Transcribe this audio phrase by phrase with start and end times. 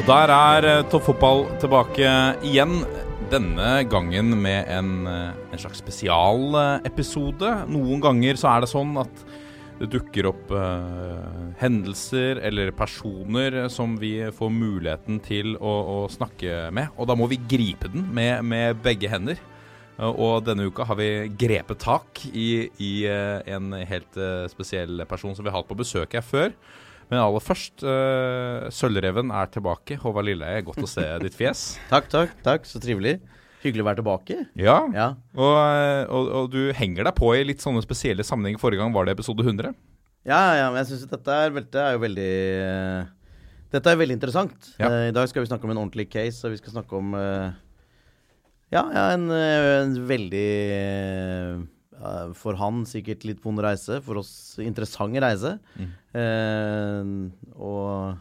[0.00, 2.08] Og der er Topp toppfotball tilbake
[2.48, 2.86] igjen.
[3.28, 7.50] Denne gangen med en, eh, en slags spesialepisode.
[7.68, 9.12] Noen ganger så er det sånn at
[9.78, 16.72] det dukker opp eh, hendelser eller personer som vi får muligheten til å, å snakke
[16.72, 16.96] med.
[16.96, 19.36] Og da må vi gripe den med, med begge hender.
[20.00, 25.04] Eh, Og denne uka har vi grepet tak i, i eh, en helt eh, spesiell
[25.04, 26.56] person som vi har hatt på besøk her før.
[27.10, 29.96] Men aller først, uh, Sølvreven er tilbake.
[29.98, 31.64] Håvard Lilleheie, godt å se ditt fjes.
[31.92, 32.68] Takk, takk, takk.
[32.70, 33.16] Så trivelig.
[33.64, 34.36] Hyggelig å være tilbake.
[34.56, 35.08] Ja, Ja.
[35.36, 38.62] og, eh, og, og du henger deg på i litt sånne spesielle sammenhenger.
[38.62, 39.74] Forrige gang var det episode 100.
[40.24, 43.10] Ja, ja, men jeg syns dette er, vel- er jo veldig uh,
[43.74, 44.70] Dette er veldig interessant.
[44.80, 44.88] Ja.
[44.88, 47.12] Uh, I dag skal vi snakke om en ordentlig case, og vi skal snakke om
[47.18, 47.50] uh,
[48.72, 50.48] Ja, ja en, en veldig
[52.36, 54.00] For han sikkert litt vond reise.
[54.04, 55.56] For oss interessant reise.
[56.16, 57.10] Eh,
[57.56, 58.16] og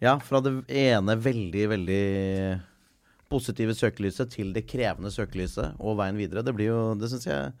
[0.00, 2.04] ja, fra det ene veldig, veldig
[3.30, 6.42] positive søkelyset til det krevende søkelyset og veien videre.
[6.42, 7.52] Det blir jo Det syns jeg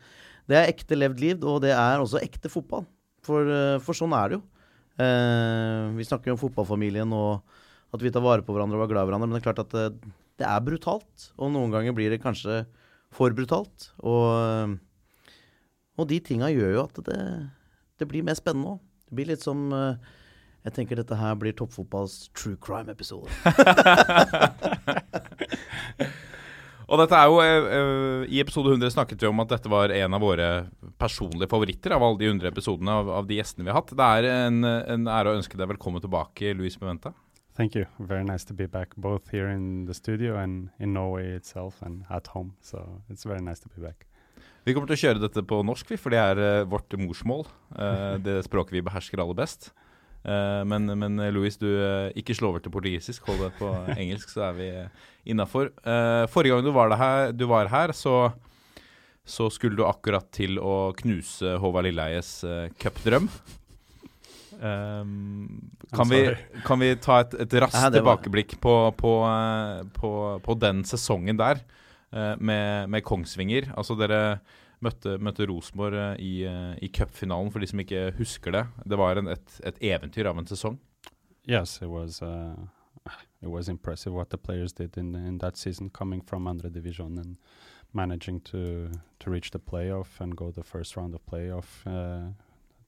[0.50, 2.86] Det er ekte levd liv, og det er også ekte fotball.
[3.22, 4.42] For, eh, for sånn er det jo.
[4.98, 7.42] Eh, vi snakker jo om fotballfamilien og
[7.94, 9.62] at vi tar vare på hverandre og er glad i hverandre, men det er klart
[9.62, 11.30] at det, det er brutalt.
[11.38, 12.64] Og noen ganger blir det kanskje
[13.14, 13.90] for brutalt.
[14.02, 14.78] Og,
[16.00, 17.20] og de tinga gjør jo at det,
[18.00, 18.80] det blir mer spennende òg.
[19.10, 19.96] Det blir litt som eh,
[20.66, 23.28] Jeg tenker dette her blir toppfotballs true crime-episode.
[26.90, 29.94] Og dette er jo eh, eh, I episode 100 snakket vi om at dette var
[29.94, 30.48] en av våre
[30.98, 33.94] personlige favoritter av alle de 100 episodene av, av de gjestene vi har hatt.
[33.94, 37.14] Det er en, en ære å ønske deg velkommen tilbake, Luis Beventa.
[37.54, 37.86] Thank you.
[37.98, 42.04] Very nice to be back, both here in the studio and in Norway itself and
[42.10, 42.54] at home.
[42.60, 44.06] So it's very nice to be back.
[44.66, 47.46] Vi kommer til å kjøre dette på norsk, for det er eh, vårt morsmål.
[47.80, 49.70] eh, det språket vi behersker aller best.
[50.20, 51.68] Eh, men, men Louis, du
[52.18, 53.24] ikke slå over til portugisisk.
[53.30, 53.70] Hold det på
[54.00, 54.68] engelsk, så er vi
[55.32, 55.72] innafor.
[56.32, 58.32] forrige gang du var, det her, du var her, så,
[59.24, 62.40] så skulle du akkurat til å knuse Håvard Lilleies
[62.80, 63.30] cupdrøm.
[64.60, 66.18] Um, kan, vi,
[66.66, 69.12] kan vi ta et, et raskt tilbakeblikk på, på,
[69.96, 70.10] på,
[70.44, 71.62] på den sesongen der
[72.10, 73.68] med, med Kongsvinger?
[73.78, 74.40] Altså dere
[74.84, 78.64] møtte, møtte Rosenborg eh, i, eh, i cupfinalen, for de som ikke husker det.
[78.88, 80.78] Det var en, et, et eventyr av en sesong.
[81.48, 82.20] Yes, it was.
[82.22, 82.54] Uh,
[83.42, 87.18] it was impressive what the players did in in that season, coming from under division
[87.18, 87.36] and
[87.92, 92.30] managing to to reach the playoff and go the first round of playoff uh,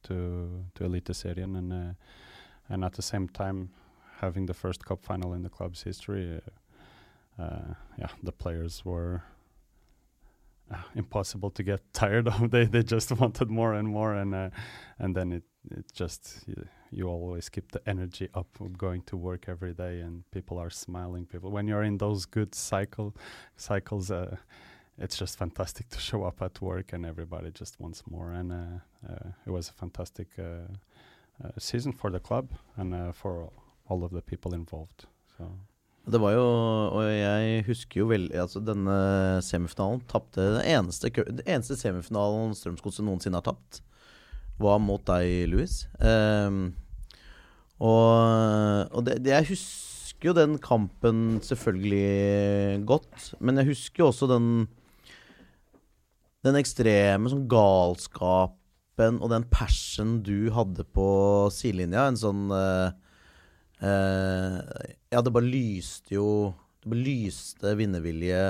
[0.03, 1.94] to to Eliteserien and uh,
[2.69, 3.71] and at the same time
[4.21, 6.37] having the first cup final in the club's history.
[6.37, 6.50] Uh,
[7.38, 9.22] yeah, the players were
[10.72, 12.50] uh, impossible to get tired of.
[12.50, 14.50] They they just wanted more and more, and uh,
[14.98, 19.48] and then it it just you, you always keep the energy up going to work
[19.48, 21.26] every day, and people are smiling.
[21.26, 23.15] People when you're in those good cycle
[23.56, 24.10] cycles.
[24.10, 24.37] Uh,
[24.99, 29.09] it's just fantastic to show up at work and everybody just wants more and uh,
[29.09, 30.69] uh, it was a fantastic uh,
[31.43, 33.50] uh, season for the club and uh, for
[33.88, 35.06] all of the people involved
[35.38, 35.50] so
[36.03, 36.47] Det var jo
[36.99, 38.97] Og jeg husker jo veldig Altså, denne
[39.45, 43.83] semifinalen tapte Den eneste, den eneste semifinalen Strømsgodset noensinne har tapt,
[44.62, 45.73] var mot deg, Louis.
[45.99, 46.75] Um,
[47.83, 54.29] og og det, jeg husker jo den kampen selvfølgelig godt, men jeg husker jo også
[54.31, 54.69] den
[56.47, 61.09] Den ekstreme sånn galskapen og den passion du hadde på
[61.55, 62.06] sidelinja.
[62.11, 62.93] En sånn Eh,
[63.82, 66.26] ja, det bare lyste jo
[66.82, 68.43] Det bare lyste vinnervilje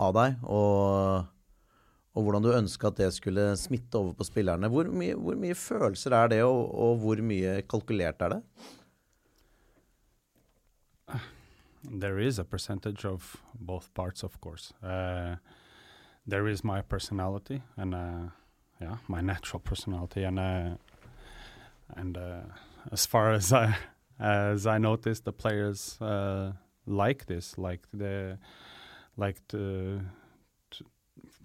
[0.00, 0.38] av deg.
[0.44, 1.26] Og,
[2.16, 4.68] og hvordan du ønska at det skulle smitte over på spillerne.
[4.72, 8.42] Hvor mye, hvor mye følelser er det, og, og hvor mye kalkulert er det?
[11.90, 15.36] there is a percentage of both parts of course uh,
[16.26, 18.28] there is my personality and uh,
[18.80, 20.70] yeah my natural personality and uh,
[21.96, 22.18] and
[22.90, 23.76] as far as I
[24.18, 26.52] as I noticed the players uh,
[26.86, 28.38] like this like the
[29.16, 30.00] like to,
[30.70, 30.84] to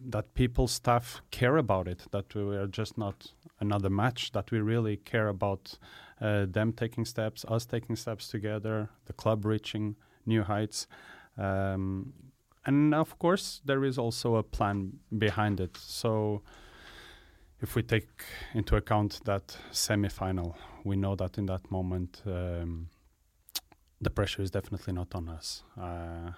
[0.09, 4.59] that people staff care about it that we are just not another match that we
[4.59, 5.77] really care about
[6.21, 9.95] uh, them taking steps us taking steps together the club reaching
[10.25, 10.87] new heights.
[11.37, 12.13] Um,
[12.65, 15.77] and of course there is also a plan behind it.
[15.77, 16.43] So
[17.61, 22.89] if we take into account that semi-final we know that in that moment um,
[24.01, 26.31] the pressure is definitely not on us uh,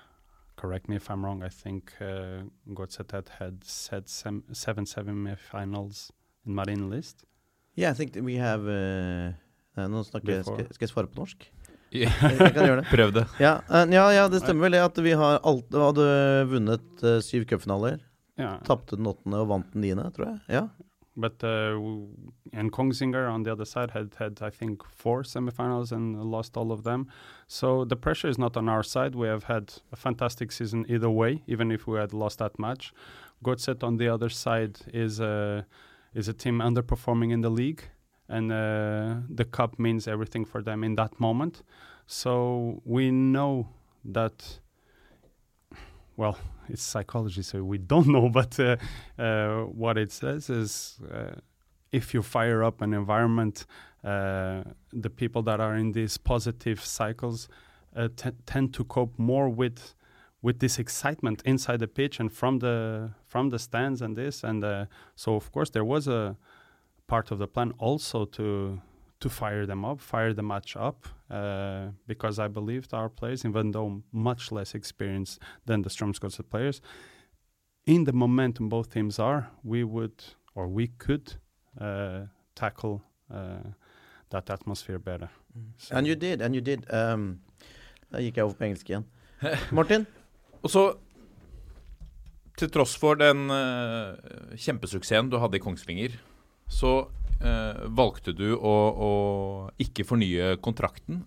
[0.55, 1.43] correct me if I'm wrong.
[1.43, 6.11] I think uh, Gotsetet had said sem- seven semi-finals
[6.45, 7.25] in Marine list.
[7.75, 9.33] Yeah, I think we have uh,
[9.73, 11.47] Nei, Nå snakker jeg, skal, skal jeg svare på norsk?
[11.93, 12.09] Ja.
[12.09, 12.87] Jeg, jeg kan gjøre det.
[12.95, 13.23] Prøv det.
[13.41, 16.07] Ja, uh, ja, ja, det stemmer vel at vi har alt, hadde
[16.51, 17.99] vunnet uh, syv cupfinaler.
[18.39, 18.55] Ja.
[18.65, 20.39] Tapte den åttende og vant den niende, tror jeg.
[20.59, 20.67] Ja.
[21.15, 21.80] But uh,
[22.54, 26.71] and Kongsvinger on the other side had had I think four semifinals and lost all
[26.71, 27.07] of them.
[27.48, 29.13] So the pressure is not on our side.
[29.13, 32.94] We have had a fantastic season either way, even if we had lost that match.
[33.44, 35.65] Godset on the other side is a
[36.15, 37.83] is a team underperforming in the league,
[38.27, 41.63] and uh, the cup means everything for them in that moment.
[42.07, 43.69] So we know
[44.04, 44.60] that.
[46.15, 46.38] Well,
[46.69, 48.30] it's psychology, so we don't know.
[48.39, 48.77] But uh,
[49.18, 51.36] uh, what it says is, uh,
[51.92, 53.65] if you fire up an environment,
[54.04, 57.48] uh, the people that are in these positive cycles
[57.95, 59.95] uh, t- tend to cope more with
[60.42, 64.62] with this excitement inside the pitch and from the from the stands and this and
[64.62, 66.36] uh, so of course there was a
[67.07, 68.81] part of the plan also to
[69.24, 73.71] to fire them up, fire the match up, uh, because I believed our players, even
[73.71, 76.81] though much less experienced than the Strømsgodset players,
[77.85, 80.24] in the momentum both teams are, we would
[80.56, 81.33] or we could
[81.81, 82.21] uh,
[82.56, 83.01] tackle
[83.33, 83.74] uh,
[84.30, 85.30] that atmosphere better.
[85.77, 86.85] So- And you did, and you did.
[86.94, 87.39] Um,
[88.12, 89.06] da gikk jeg over på engelsk igjen.
[89.77, 90.06] Martin?
[90.63, 90.83] Og så,
[92.57, 94.13] til tross for den eh,
[94.62, 96.13] kjempesuksessen du hadde i Kongsvinger,
[96.69, 97.07] så
[97.43, 98.73] eh, valgte du å,
[99.07, 99.11] å
[99.81, 101.23] ikke fornye kontrakten.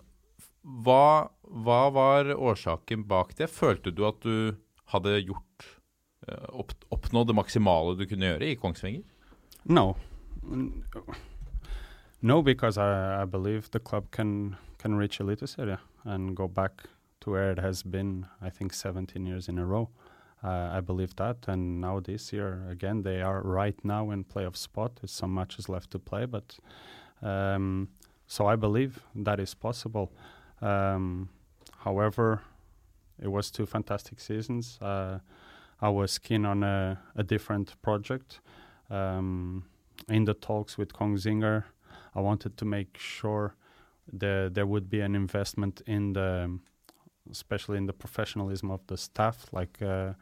[0.83, 3.47] Hva, hva var årsaken bak det?
[3.53, 4.57] Følte du at du
[4.91, 5.69] hadde gjort
[6.27, 9.05] eh, opp, oppnådd det maksimale du kunne gjøre i Kongsvinger?
[9.67, 9.97] No,
[12.21, 16.83] no, because I, I believe the club can can reach Eliteserie and go back
[17.21, 18.25] to where it has been.
[18.41, 19.89] I think 17 years in a row.
[20.43, 24.55] Uh, I believe that, and now this year again they are right now in playoff
[24.55, 24.97] spot.
[25.01, 26.57] There's some matches left to play, but
[27.23, 27.89] um,
[28.27, 30.11] so I believe that is possible.
[30.61, 31.29] Um,
[31.79, 32.41] however,
[33.21, 34.77] it was two fantastic seasons.
[34.81, 35.19] Uh,
[35.81, 38.39] I was keen on a, a different project.
[38.89, 39.63] Um,
[40.07, 41.63] in the talks with Kongsvinger,
[42.15, 43.55] I wanted to make sure
[44.13, 46.59] that there would be an investment in the,
[47.31, 49.47] especially in the professionalism of the staff.
[49.51, 50.13] Like, uh,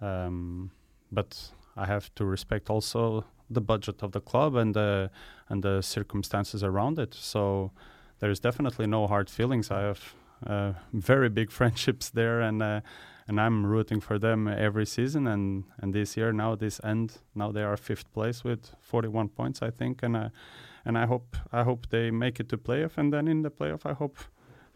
[0.00, 0.70] um,
[1.12, 5.10] but I have to respect also the budget of the club and the
[5.48, 7.14] and the circumstances around it.
[7.14, 7.72] So
[8.20, 9.70] there is definitely no hard feelings.
[9.70, 10.14] I have
[10.46, 12.80] uh, very big friendships there, and uh,
[13.26, 15.26] and I'm rooting for them every season.
[15.26, 19.62] And and this year now this end now they are fifth place with 41 points,
[19.62, 20.28] I think, and uh,
[20.84, 23.84] and I hope I hope they make it to playoff, and then in the playoff
[23.84, 24.18] I hope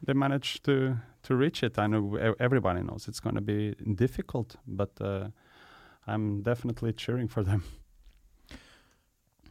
[0.03, 1.79] they manage to to reach it.
[1.79, 5.29] I know e- everybody knows it's going to be difficult, but uh,
[6.07, 7.63] I'm definitely cheering for them.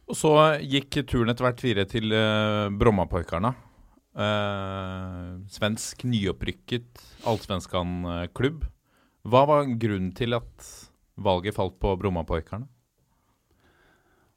[0.08, 3.54] Og så gikk turen etter hvert videre til uh, Brommapojkarna.
[4.14, 8.66] Uh, svensk nyopprykket allsvenskan-klubb.
[9.24, 10.68] Hva var grunnen til at
[11.16, 12.68] valget falt på Brommapojkarna?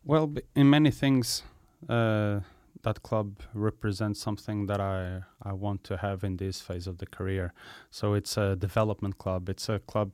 [0.07, 1.43] Well, in many things,
[1.89, 2.39] uh,
[2.83, 7.05] that club represents something that I I want to have in this phase of the
[7.05, 7.53] career.
[7.89, 9.49] So it's a development club.
[9.49, 10.11] It's a club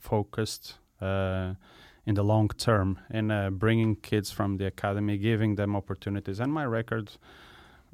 [0.00, 1.54] focused uh,
[2.06, 6.40] in the long term in uh, bringing kids from the academy, giving them opportunities.
[6.40, 7.12] And my record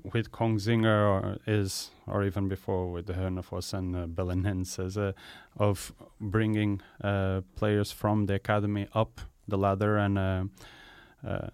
[0.03, 5.13] with Kongsvinger is, or even before with the Hønefoss and uh, Belenenses, uh,
[5.57, 10.45] of bringing uh, players from the academy up the ladder and uh,
[11.27, 11.49] uh,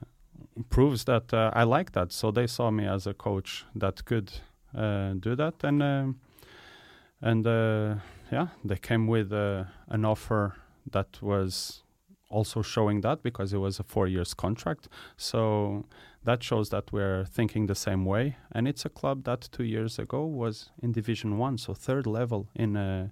[0.68, 2.12] proves that uh, I like that.
[2.12, 4.32] So they saw me as a coach that could
[4.76, 6.20] uh, do that, and um
[7.22, 7.96] and uh,
[8.30, 10.54] yeah, they came with uh, an offer
[10.90, 11.82] that was
[12.28, 14.88] also showing that because it was a four years contract.
[15.16, 15.86] So
[16.24, 19.98] that shows that we're thinking the same way, and it's a club that two years
[19.98, 23.08] ago was in Division One, so third level in uh,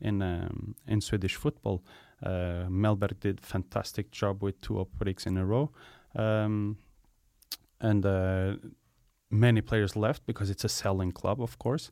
[0.00, 1.82] in um, in Swedish football.
[2.22, 5.70] Uh, Mellberg did fantastic job with two operics in a row,
[6.16, 6.78] um,
[7.80, 8.54] and uh,
[9.30, 11.90] many players left because it's a selling club, of course,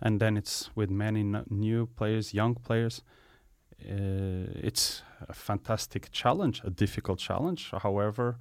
[0.00, 3.02] and then it's with many n- new players, young players.
[3.84, 7.70] uh, it's a fantastic challenge, a difficult challenge.
[7.82, 8.36] However,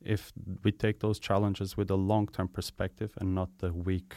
[0.00, 0.32] if
[0.64, 4.14] we take those challenges with a long-term perspective and not the weak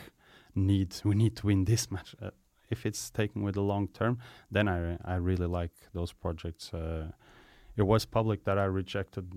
[0.55, 2.15] need, we need to win this match.
[2.21, 2.31] Uh,
[2.69, 4.17] if it's taken with the long term,
[4.51, 6.73] then I I really like those projects.
[6.73, 7.11] Uh,
[7.77, 9.33] it was public that I rejected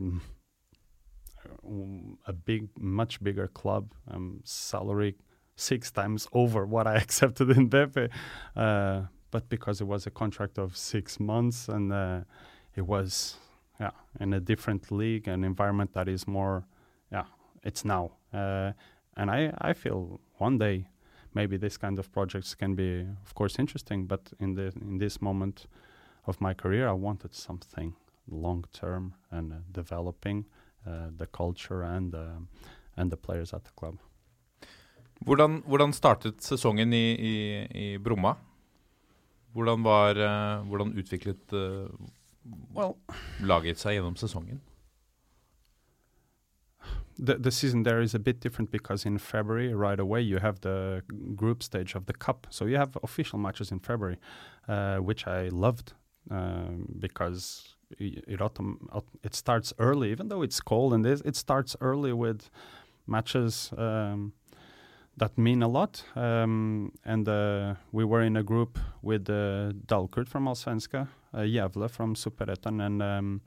[2.26, 3.92] a big, much bigger club.
[4.10, 5.16] Um, salary
[5.56, 8.10] six times over what I accepted in BP,
[8.56, 12.20] uh, but because it was a contract of six months and uh,
[12.74, 13.36] it was
[13.80, 16.64] yeah in a different league and environment that is more
[17.10, 17.24] yeah
[17.62, 18.12] it's now.
[18.32, 18.72] Uh,
[19.16, 20.88] and I I feel one day
[21.34, 25.20] maybe this kind of projects can be of course interesting but in the in this
[25.20, 25.66] moment
[26.26, 27.94] of my career I wanted something
[28.28, 30.46] long term and uh, developing
[30.84, 32.40] the culture and uh,
[32.96, 33.98] and the players at the club.
[35.24, 38.34] Hvordan, hvordan startet sesongen i, i, i Bromma?
[39.52, 41.88] Hvordan, var, uh, hvordan utviklet uh,
[42.74, 42.96] well,
[43.40, 44.60] laget seg gjennom sesongen?
[47.18, 50.60] The, the season there is a bit different because in February, right away, you have
[50.62, 51.02] the
[51.36, 52.46] group stage of the cup.
[52.50, 54.16] So you have official matches in February,
[54.66, 55.92] uh, which I loved
[56.30, 62.50] um, because it starts early, even though it's cold and this, it starts early with
[63.06, 64.32] matches um,
[65.16, 66.04] that mean a lot.
[66.16, 72.14] Um, and uh, we were in a group with uh, Dalkurd from Allsvenska, uh, from
[72.14, 73.40] Superettan, and um,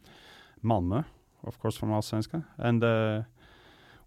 [0.63, 1.05] Malmö,
[1.43, 2.45] of course, from Allsvenska.
[2.57, 3.23] And uh,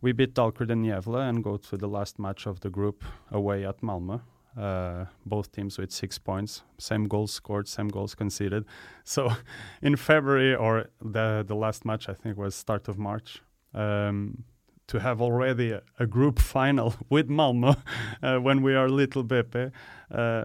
[0.00, 3.66] we beat Dalkurd and Gävle and go to the last match of the group away
[3.66, 4.20] at Malmö.
[4.58, 8.64] Uh, both teams with six points, same goals scored, same goals conceded.
[9.04, 9.32] So,
[9.80, 14.44] in February or the the last match, I think was start of March, um,
[14.88, 17.76] to have already a, group final with Malmo
[18.22, 19.70] uh, when we are little BP,
[20.10, 20.44] uh,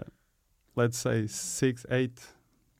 [0.76, 2.20] let's say six eight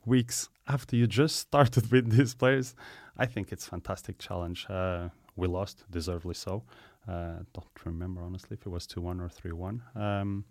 [0.06, 2.74] weeks after you just started with these players,
[3.16, 4.66] I think it's fantastic challenge.
[4.68, 6.62] Uh, we lost, deservedly so.
[7.08, 9.82] Uh, don't remember honestly if it was two one or three one.
[9.94, 10.44] Um,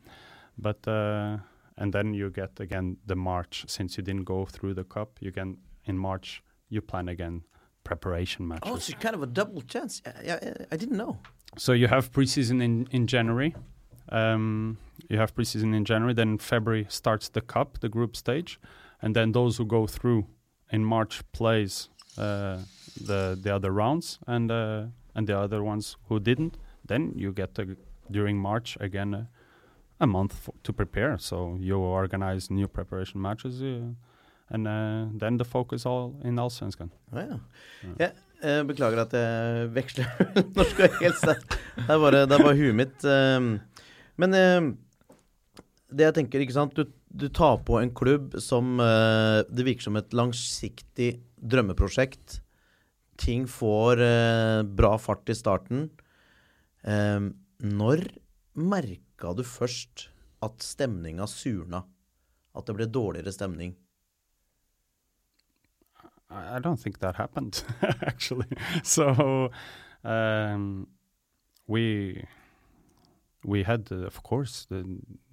[0.58, 1.38] but uh,
[1.78, 5.18] and then you get again the March since you didn't go through the cup.
[5.20, 7.44] You can in March you plan again
[7.84, 8.72] preparation matches.
[8.72, 10.02] Oh, it's kind of a double chance.
[10.24, 11.18] Yeah, I, I didn't know.
[11.58, 13.56] So you have preseason in in January.
[14.10, 14.78] Um,
[15.10, 16.14] you have preseason in January.
[16.14, 18.60] Then February starts the cup, the group stage,
[19.02, 20.26] and then those who go through
[20.72, 22.58] in March plays uh,
[23.00, 26.58] the the other rounds, and uh, and the other ones who didn't.
[26.86, 27.78] Then you get to,
[28.12, 29.26] during March again uh,
[30.04, 31.18] a month to prepare.
[31.18, 33.94] So you organize new preparation matches, uh,
[34.50, 36.92] and uh, then the focus all in Allsvenskan.
[37.12, 37.40] Oh, ja.
[38.00, 38.12] yeah.
[38.44, 40.08] Jeg beklager at jeg veksler
[40.58, 41.54] norsk og engelsk.
[41.78, 43.06] Det er bare, det er bare huet mitt.
[43.08, 43.54] Um,
[44.20, 44.74] men uh,
[45.94, 49.88] det jeg tenker, ikke sant Du, du tar på en klubb som uh, Det virker
[49.88, 52.42] som et langsiktig drømmeprosjekt.
[53.22, 55.88] Ting får uh, bra fart i starten.
[56.84, 57.32] Um,
[57.64, 58.04] når
[58.60, 60.10] merker merka du først
[60.42, 61.84] at stemninga surna?
[62.56, 63.76] At det ble dårligere stemning?
[66.30, 67.64] I don't think that happened,
[68.02, 68.48] actually.
[68.84, 69.52] So
[70.04, 70.88] um,
[71.68, 72.26] we
[73.46, 74.84] we had, uh, of course, the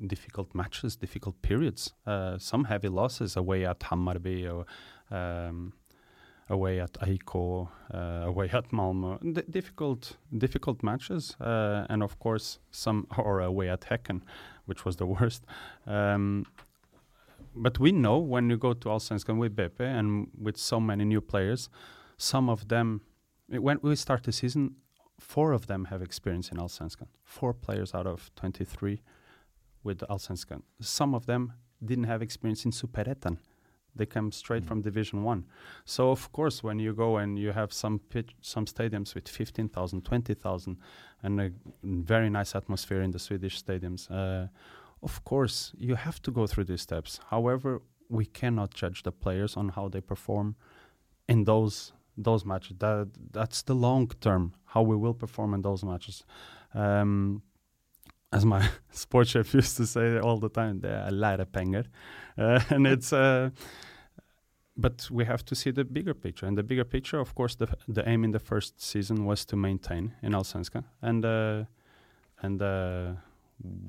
[0.07, 1.95] difficult matches, difficult periods.
[2.07, 4.67] Uh, some heavy losses away at Hammarby or
[5.11, 5.73] um,
[6.51, 9.19] away at AIK, uh, away at Malmo.
[9.19, 14.21] D- difficult, difficult matches, uh, and of course some or away at Häcken,
[14.67, 15.45] which was the worst.
[15.87, 16.45] Um,
[17.55, 21.21] but we know when you go to Allsvenskan with BP and with so many new
[21.21, 21.69] players,
[22.17, 23.01] some of them,
[23.49, 24.77] when we start the season,
[25.19, 27.07] four of them have experience in Allsvenskan.
[27.25, 29.01] Four players out of 23
[29.83, 30.63] with Allsvenskan.
[30.81, 31.55] Some of them
[31.85, 33.39] didn't have experience in Superettan.
[33.95, 34.69] They come straight mm.
[34.69, 35.45] from Division One.
[35.85, 40.05] So of course, when you go and you have some pitch, some stadiums with 15,000,
[40.05, 40.77] 20,000,
[41.23, 41.51] and a
[41.83, 44.49] very nice atmosphere in the Swedish stadiums, uh,
[45.03, 47.21] of course you have to go through these steps.
[47.31, 50.57] However, we cannot judge the players on how they perform
[51.29, 52.77] in those those matches.
[52.79, 56.25] That that's the long term how we will perform in those matches.
[56.75, 57.43] Um,
[58.33, 61.83] as my sports chef used to say all the time, det er lærepenger.
[62.39, 63.51] Uh, and it's, uh,
[64.77, 66.47] but we have to see the bigger picture.
[66.47, 69.57] And the bigger picture, of course, the the aim in the first season was to
[69.57, 70.85] maintain in Allsvenskan.
[71.03, 71.65] And uh,
[72.43, 73.15] and uh,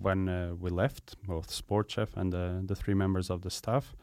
[0.01, 2.31] when uh, we left, both sports chef and
[2.67, 3.95] the three members of the staff,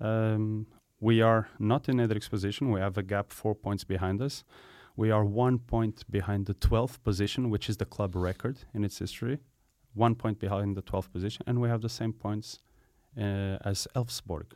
[0.00, 0.66] um,
[1.00, 2.70] we are not in Edric's position.
[2.70, 4.44] We have a gap four points behind us.
[4.96, 8.98] We are one point behind the 12th position, which is the club record in its
[8.98, 9.38] history
[9.94, 12.60] one point behind the 12th position, and we have the same points
[13.16, 14.54] uh, as Elfsborg.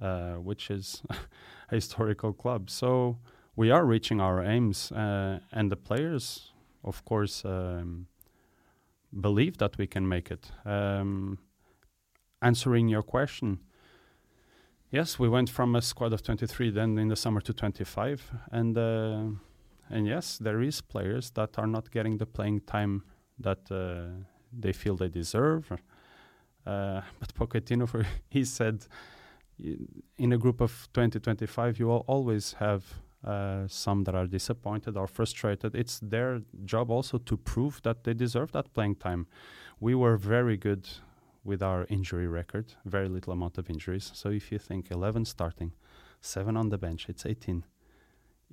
[0.00, 1.02] uh, which is
[1.70, 2.70] a historical club.
[2.70, 3.18] So
[3.56, 8.06] we are reaching our aims, uh, and the players, of course, um,
[9.20, 10.50] believe that we can make it.
[10.64, 11.38] Um,
[12.40, 13.58] answering your question,
[14.90, 18.78] yes, we went from a squad of 23 then in the summer to 25, and
[18.78, 19.24] uh,
[19.92, 23.02] and yes, there is players that are not getting the playing time
[23.40, 25.70] that uh, they feel they deserve.
[26.66, 28.86] Uh, but Pochettino, for he said,
[30.18, 32.84] in a group of 20, 25, you will always have
[33.24, 35.74] uh, some that are disappointed or frustrated.
[35.74, 39.26] It's their job also to prove that they deserve that playing time.
[39.78, 40.88] We were very good
[41.44, 44.10] with our injury record, very little amount of injuries.
[44.14, 45.72] So if you think 11 starting,
[46.20, 47.64] 7 on the bench, it's 18.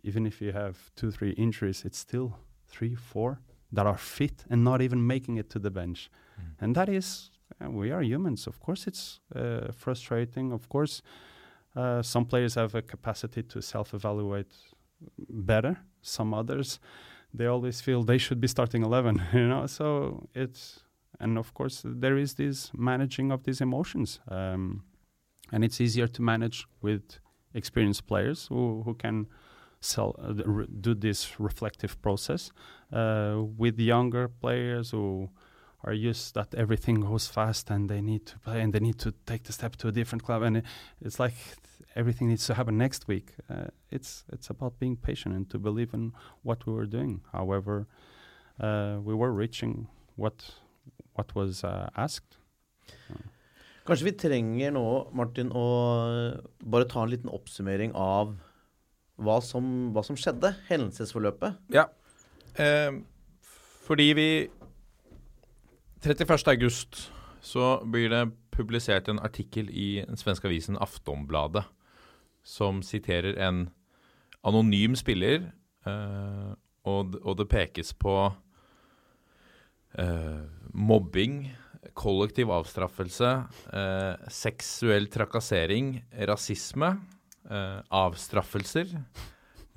[0.03, 2.37] Even if you have 2 3 injuries, it's still
[2.67, 3.39] 3 4
[3.71, 6.09] that are fit and not even making it to the bench.
[6.59, 7.31] And that is,
[7.63, 8.47] uh, we are humans.
[8.47, 10.51] Of course, it's uh, frustrating.
[10.51, 11.01] Of course,
[11.75, 14.53] uh, some players have a capacity to self evaluate
[15.29, 15.77] better.
[16.01, 16.79] Some others,
[17.33, 19.67] they always feel they should be starting 11, you know.
[19.67, 20.83] So it's,
[21.19, 24.19] and of course, there is this managing of these emotions.
[24.27, 24.83] Um,
[25.51, 27.19] and it's easier to manage with
[27.53, 29.27] experienced players who, who can
[29.79, 30.33] sell, uh,
[30.81, 32.51] do this reflective process
[32.91, 35.29] uh, with younger players who
[35.83, 39.13] are used that everything goes fast and they need to play and they need to
[39.25, 40.65] take the step to a different club and it,
[41.01, 41.35] it's like
[41.95, 43.33] everything needs to happen next week.
[43.49, 47.21] Uh, it's it's about being patient and to believe in what we were doing.
[47.31, 47.87] However,
[48.59, 50.51] uh, we were reaching what
[51.13, 52.37] what was uh, asked.
[53.87, 54.83] Kanskje vi trenger nå,
[55.15, 55.63] Martin, å
[56.59, 58.35] bare ta en liten oppsummering av
[59.17, 60.53] hva som, hva som skjedde.
[60.69, 61.57] Hendelsesforløpet.
[61.73, 61.87] Ja.
[62.57, 63.01] Eh,
[63.87, 64.29] fordi vi
[66.03, 66.47] 31.
[66.53, 67.07] august
[67.41, 71.65] så blir det publisert en artikkel i den svenske avisen Aftonbladet
[72.47, 73.67] som siterer en
[74.47, 75.49] anonym spiller,
[75.87, 76.51] eh,
[76.87, 78.15] og, og det pekes på
[79.99, 81.41] eh, mobbing,
[81.97, 83.31] kollektiv avstraffelse,
[83.75, 85.97] eh, seksuell trakassering,
[86.29, 86.93] rasisme,
[87.49, 88.93] eh, avstraffelser.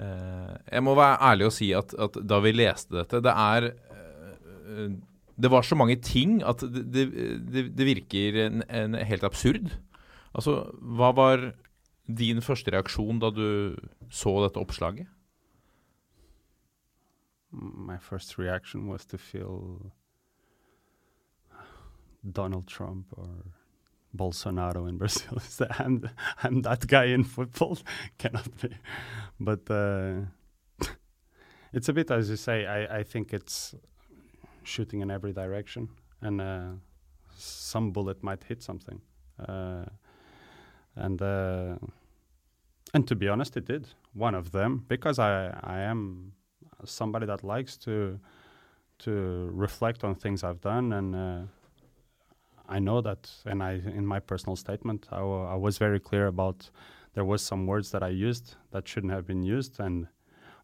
[0.01, 3.67] Eh, jeg må være ærlig og si at, at da vi leste dette Det er
[3.69, 4.95] eh,
[5.37, 7.07] Det var så mange ting at det, det,
[7.53, 9.73] det, det virker en, en helt absurd.
[10.37, 11.51] Altså, hva var
[12.11, 13.77] din første reaksjon da du
[14.11, 15.09] så dette oppslaget?
[17.53, 19.91] My first reaction was to feel
[22.23, 23.60] Donald Trump or
[24.17, 25.39] Bolsonaro in Brazil.
[25.79, 26.09] I'm
[26.43, 27.79] I'm that guy in football
[28.19, 28.71] cannot be,
[29.39, 30.21] but uh,
[31.73, 32.67] it's a bit as you say.
[32.67, 33.75] I I think it's
[34.63, 35.89] shooting in every direction,
[36.21, 36.71] and uh,
[37.37, 39.01] some bullet might hit something,
[39.49, 39.85] uh,
[40.97, 41.77] and uh,
[42.93, 43.89] and to be honest, it did.
[44.13, 46.33] One of them because I I am
[46.85, 48.19] somebody that likes to
[48.99, 51.49] to reflect on things I've done and.
[52.71, 55.23] I know that, and I, in my personal statement, I,
[55.57, 56.71] was very clear about
[57.15, 60.07] there was some words that I used that shouldn't have been used, and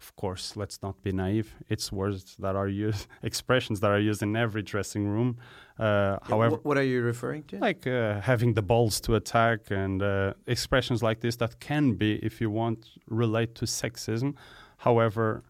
[0.01, 1.57] of course, let's not be naive.
[1.69, 5.39] It's words that are used, expressions that are used in every dressing room.
[5.79, 7.59] Uh, however, Wh- what are you referring to?
[7.59, 12.17] like uh, having the balls to attack and uh, expressions like this that can be,
[12.17, 14.35] if you want, relate to sexism.
[14.79, 15.43] However,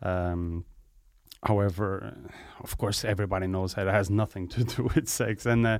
[0.00, 0.64] um,
[1.42, 5.46] however, uh, of course, everybody knows that it has nothing to do with sex.
[5.46, 5.78] And uh,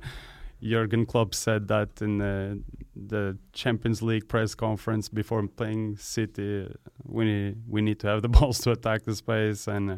[0.61, 2.61] Jurgen Klopp said that in the,
[2.95, 6.73] the Champions League press conference before playing City, uh,
[7.05, 9.67] we need, we need to have the balls to attack the space.
[9.67, 9.97] And uh,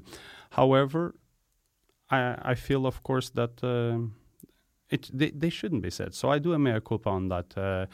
[0.51, 1.15] however,
[2.10, 3.63] I I feel, of course, that.
[3.63, 4.15] um
[4.89, 6.13] it they, they shouldn't be said.
[6.13, 7.86] So I do a mea culpa on that uh,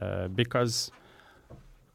[0.00, 0.90] uh, because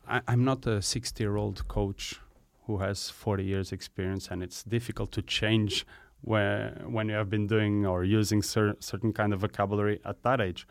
[0.05, 2.19] I'm not a 60 year old coach
[2.65, 5.85] who has 40 years experience, and it's difficult to change
[6.21, 10.39] where, when you have been doing or using cer- certain kind of vocabulary at that
[10.39, 10.65] age.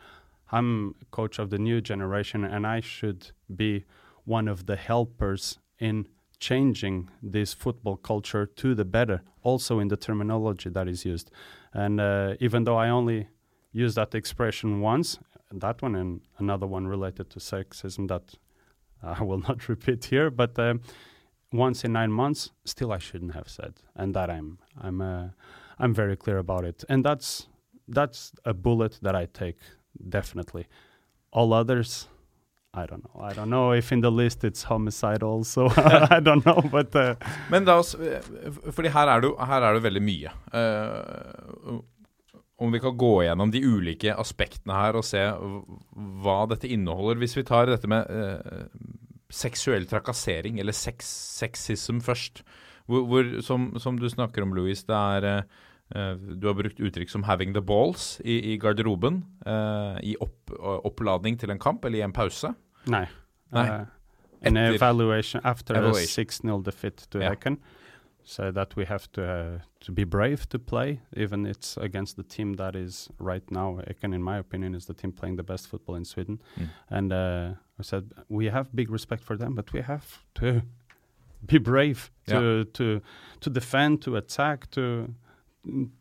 [0.51, 3.85] I'm coach of the new generation, and I should be
[4.25, 6.07] one of the helpers in
[6.39, 11.31] changing this football culture to the better, also in the terminology that is used.
[11.73, 13.27] And uh, even though I only
[13.71, 15.19] use that expression once,
[15.51, 18.35] that one and another one related to sexism that
[19.01, 20.81] I will not repeat here, but um,
[21.53, 25.29] once in nine months, still I shouldn't have said, and that I'm I'm uh,
[25.79, 27.47] I'm very clear about it, and that's
[27.87, 29.57] that's a bullet that I take
[30.09, 30.67] definitely.
[31.31, 32.09] All others.
[32.75, 33.21] I don't know.
[33.21, 35.69] I don't know if in the list it's homicide also.
[35.77, 36.61] I don't know.
[36.71, 37.15] But uh,
[37.49, 38.21] Men la oss eh,
[38.71, 40.31] Fordi her er det her er det veldig mye.
[40.51, 41.81] Uh,
[42.57, 45.21] om vi kan gå gjennom de ulike aspektene her og se
[46.23, 47.19] hva dette inneholder.
[47.21, 48.65] Hvis vi tar dette med eh,
[49.33, 51.07] seksuell trakassering, eller sex,
[51.39, 52.43] sexism først.
[52.89, 55.59] Hvor, hvor, som, som du snakker om, Louis, det er eh,
[55.95, 59.23] eh, Du har brukt uttrykk som 'having the balls' i, i garderoben.
[59.47, 62.53] Uh, I opp, oppladning til en kamp, eller i en pause.
[62.87, 63.05] Nei.
[63.55, 63.67] Nei.
[63.69, 63.85] Uh,
[64.43, 66.51] an evaluation after Evaluation.
[66.51, 67.31] a 6-0 defeat to Yeah.
[67.31, 67.57] Häcken,
[68.23, 72.23] so that we have to uh, to be brave to play, even it's against the
[72.23, 73.79] team that is right now.
[73.87, 76.41] Häcken, in my opinion, is the team playing the best football in Sweden.
[76.57, 76.69] Mm.
[76.89, 80.61] And uh, I said we have big respect for them, but we have to
[81.45, 83.01] be brave to to
[83.41, 85.13] to defend, to attack, to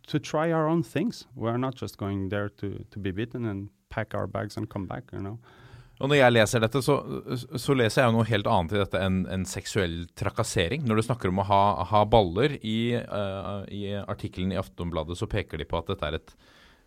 [0.06, 1.26] to try our own things.
[1.34, 4.86] We're not just going there to to be beaten and pack our bags and come
[4.86, 5.04] back.
[5.12, 5.38] You know.
[6.00, 6.96] Og når jeg leser dette, så,
[7.36, 10.82] så leser jeg jo noe helt annet i dette enn en seksuell trakassering.
[10.88, 11.60] Når du snakker om å ha,
[11.92, 16.16] ha baller, i, uh, i artikkelen i Aftonbladet så peker de på at dette er
[16.18, 16.34] et,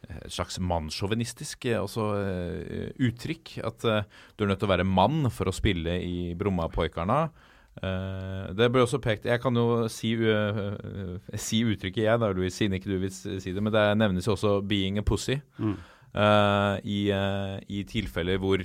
[0.10, 3.56] et slags mannssjåvinistisk eh, altså, eh, uttrykk.
[3.70, 7.28] At du er nødt til å være mann for å spille i Brommapoikarna.
[8.56, 10.14] Det ble også pekt Jeg kan jo si,
[11.44, 13.60] si uttrykket, jeg, da, Louis, siden ikke du vil si det.
[13.60, 15.76] Men det nevnes jo også 'being a pussy' Mm.
[16.88, 17.00] i,
[17.68, 18.64] i tilfeller hvor,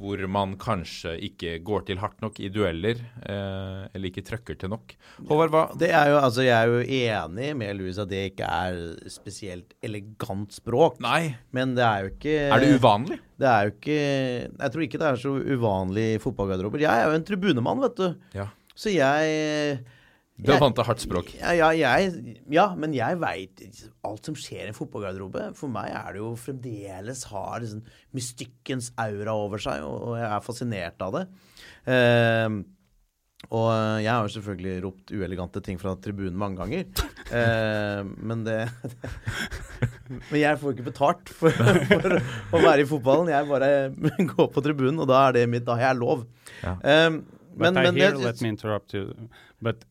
[0.00, 4.72] hvor man kanskje ikke går til hardt nok i dueller, eh, eller ikke trøkker til
[4.72, 4.94] nok.
[5.28, 8.48] Håvard, hva Det er jo, altså, jeg er jo enig med Louis at det ikke
[8.48, 8.80] er
[9.12, 11.00] spesielt elegant språk.
[11.04, 13.18] Nei, Men det er jo ikke er det uvanlig?
[13.42, 16.82] Det er jo ikke Jeg tror ikke det er så uvanlig i fotballgarderober.
[16.82, 18.08] Jeg er jo en tribunemann, vet du.
[18.36, 18.48] Ja.
[18.74, 19.82] Så jeg
[20.42, 21.32] Du er vant til hardt språk.
[21.38, 23.62] Ja, ja, jeg, ja men jeg veit
[24.06, 25.48] alt som skjer i en fotballgarderobe.
[25.58, 27.82] For meg er det jo fremdeles har liksom
[28.16, 31.26] mystikkens aura over seg, og, og jeg er fascinert av det.
[31.94, 32.62] Eh,
[33.50, 33.68] og
[34.00, 36.88] jeg har jo selvfølgelig ropt uelegante ting fra tribunen mange ganger.
[37.32, 38.58] Eh, men det
[40.28, 43.30] Men jeg får ikke betalt for, for å være i fotballen.
[43.32, 43.70] Jeg bare
[44.34, 45.64] går på tribunen, og da er det mitt.
[45.64, 46.26] Da har jeg lov.
[46.60, 46.74] Ja.
[46.76, 49.14] Eh, But men, I men hear, det, let me interrupt you.
[49.64, 49.86] But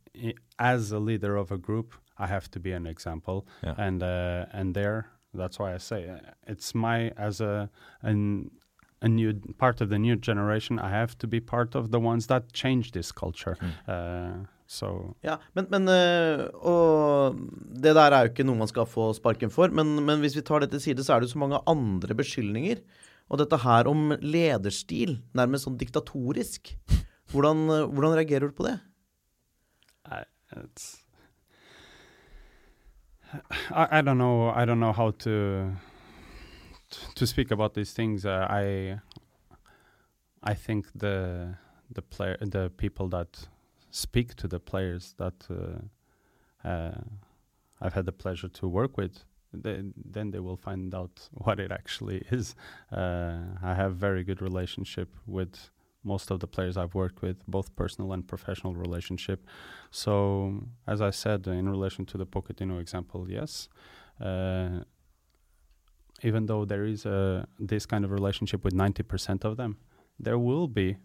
[0.60, 3.76] as a leader of a group, I have to be an example, Yeah.
[3.88, 7.70] and uh, and there, that's why I say uh, it's my as a
[8.02, 8.52] an,
[9.02, 10.78] a new part of the new generation.
[10.80, 13.56] I have to be part of the ones that change this culture.
[13.88, 17.36] Uh, so Ja, men, men øh, Og
[17.84, 20.42] det der er jo ikke noe man skal få sparken for, men, men hvis vi
[20.42, 22.78] tar det til side, så er det jo så mange andre beskyldninger.
[23.32, 26.74] Og dette her om lederstil, nærmest sånn diktatorisk.
[27.32, 28.78] Hvordan, hvordan reagerer du på det?
[30.58, 31.04] It's
[33.72, 35.72] I, I don't know I don't know how to
[37.16, 38.26] to speak about these things.
[38.26, 39.00] Uh, I
[40.44, 41.56] I think the
[41.92, 43.48] the player the people that
[43.92, 47.02] speak to the players that uh, uh,
[47.82, 49.24] I've had the pleasure to work with.
[49.54, 52.56] They, then they will find out what it actually is.
[52.92, 55.70] Uh, I have very good relationship with
[56.04, 59.46] most of the players I've worked with, both personal and professional relationship.
[59.92, 63.70] So, as I said, in relation to the Pochettino example, yes,
[64.20, 64.84] uh,
[66.24, 69.78] even though there is a this kind of relationship with 90% of them,
[70.20, 70.98] there will be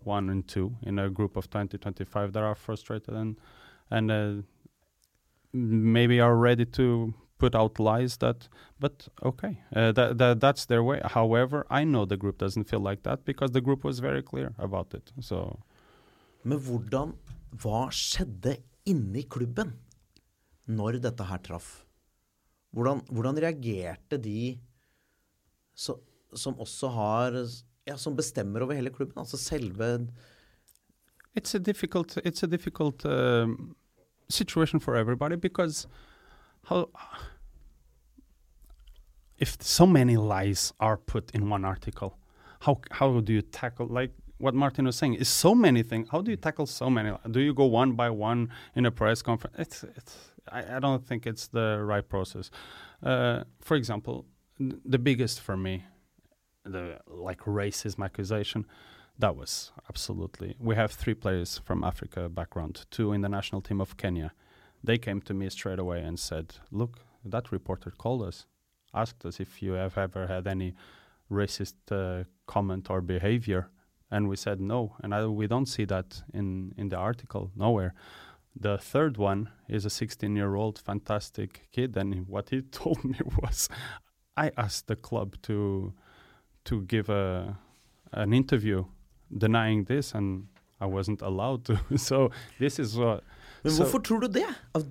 [0.00, 3.38] one and two in a group of 20, 25 that are frustrated and
[3.90, 4.34] and uh,
[5.52, 8.48] maybe are ready to put out lies that
[8.80, 12.80] but okay uh, that, that that's their way however i know the group doesn't feel
[12.80, 15.58] like that because the group was very clear about it so
[16.44, 17.14] Men hvordan
[17.58, 19.72] Hva skjedde inni klubben
[20.68, 21.68] når dette her traff?
[22.76, 24.58] Hvordan, hvordan reagerte de
[25.74, 25.96] så,
[26.34, 27.40] som også har
[27.88, 29.16] Ja, som bestemmer over hele klubben?
[29.16, 30.08] Altså selve
[31.34, 33.74] it's a difficult it's a difficult um,
[34.28, 35.86] situation for everybody because
[36.68, 36.88] how
[39.38, 42.18] if so many lies are put in one article
[42.60, 46.20] how how do you tackle like what Martin was saying is so many things how
[46.20, 49.56] do you tackle so many do you go one by one in a press conference
[49.58, 50.16] it's it's
[50.50, 52.50] I, I don't think it's the right process
[53.02, 54.26] uh, for example
[54.58, 55.84] the biggest for me
[56.64, 58.66] the like racism accusation
[59.18, 60.54] that was absolutely.
[60.60, 64.32] We have three players from Africa background, two in the national team of Kenya.
[64.88, 68.46] They came to me straight away and said, "Look, that reporter called us,
[68.94, 70.72] asked us if you have ever had any
[71.30, 73.68] racist uh, comment or behavior,
[74.10, 77.92] and we said no, and I, we don't see that in in the article nowhere."
[78.60, 83.68] The third one is a 16-year-old fantastic kid, and what he told me was,
[84.36, 85.92] I asked the club to
[86.64, 87.58] to give a
[88.12, 88.84] an interview
[89.36, 90.48] denying this and
[90.80, 91.76] I wasn't allowed to.
[91.96, 93.22] so this is what
[93.68, 94.46] Men So- hvorfor tror du det?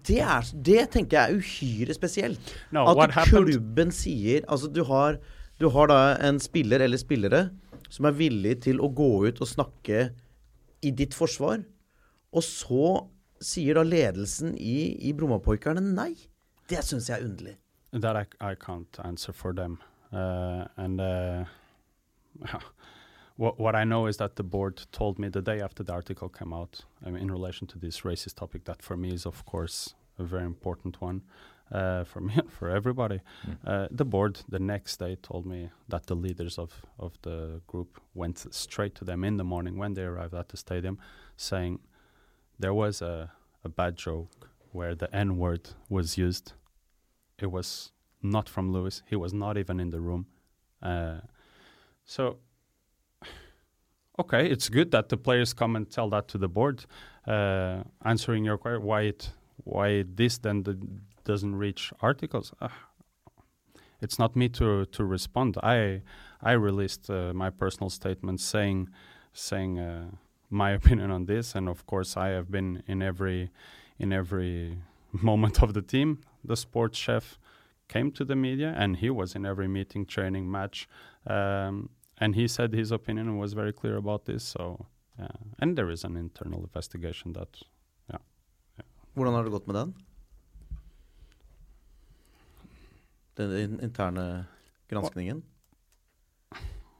[0.08, 2.54] Det, er, det tenker jeg er uhyre spesielt.
[2.72, 5.18] No, At klubben sier Altså, du har,
[5.60, 7.50] du har da en spiller eller spillere
[7.90, 10.10] som er villig til å gå ut og snakke
[10.84, 11.62] i ditt forsvar,
[12.36, 12.90] og så
[13.42, 16.12] sier da ledelsen i, i Brommapoikerne nei.
[16.68, 17.56] Det syns jeg er underlig.
[17.94, 19.80] That I, I can't answer for them.
[20.12, 21.46] Uh, and uh,
[23.38, 26.28] what, what I know is that the board told me the day after the article
[26.28, 29.46] came out I mean, in relation to this racist topic, that for me is, of
[29.46, 31.22] course, a very important one
[31.72, 33.22] uh, for me and for everybody.
[33.66, 38.02] Uh, the board the next day told me that the leaders of, of the group
[38.16, 40.98] went straight to them in the morning when they arrived at the stadium
[41.36, 41.80] saying
[42.60, 43.32] there was a,
[43.64, 46.54] a bad joke where the N word was used.
[47.40, 47.92] It was
[48.24, 49.04] not from Lewis.
[49.06, 50.26] He was not even in the room.
[50.82, 51.20] Uh,
[52.06, 52.38] so,
[54.20, 56.86] okay, it's good that the players come and tell that to the board.
[57.26, 59.32] Uh, answering your question, why it,
[59.64, 60.78] why this then the,
[61.24, 62.54] doesn't reach articles?
[62.62, 62.70] Uh,
[64.02, 65.58] it's not me to to respond.
[65.64, 66.02] I
[66.42, 68.90] I released uh, my personal statement saying
[69.34, 70.12] saying uh,
[70.50, 73.52] my opinion on this, and of course I have been in every
[74.00, 74.78] in every
[75.12, 76.20] moment of the team.
[76.44, 77.40] The sports chef
[77.88, 80.88] came to the media, and he was in every meeting, training, match,
[81.26, 84.44] um, and he said his opinion was very clear about this.
[84.44, 84.86] So,
[85.20, 85.28] uh,
[85.60, 87.64] and there is an internal investigation that
[89.18, 89.94] Hvordan har det gått med den?
[93.38, 94.46] Den in- interne
[94.88, 95.44] granskningen?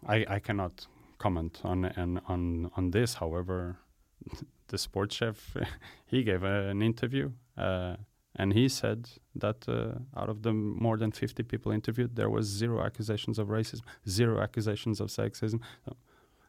[0.10, 3.14] I, I cannot comment on, on on on this.
[3.16, 3.76] However,
[4.68, 5.56] the sports chef
[6.06, 7.96] he gave an interview uh,
[8.38, 12.46] and he said that uh, out of the more than 50 people interviewed, there was
[12.46, 15.60] zero accusations of racism, zero accusations of sexism.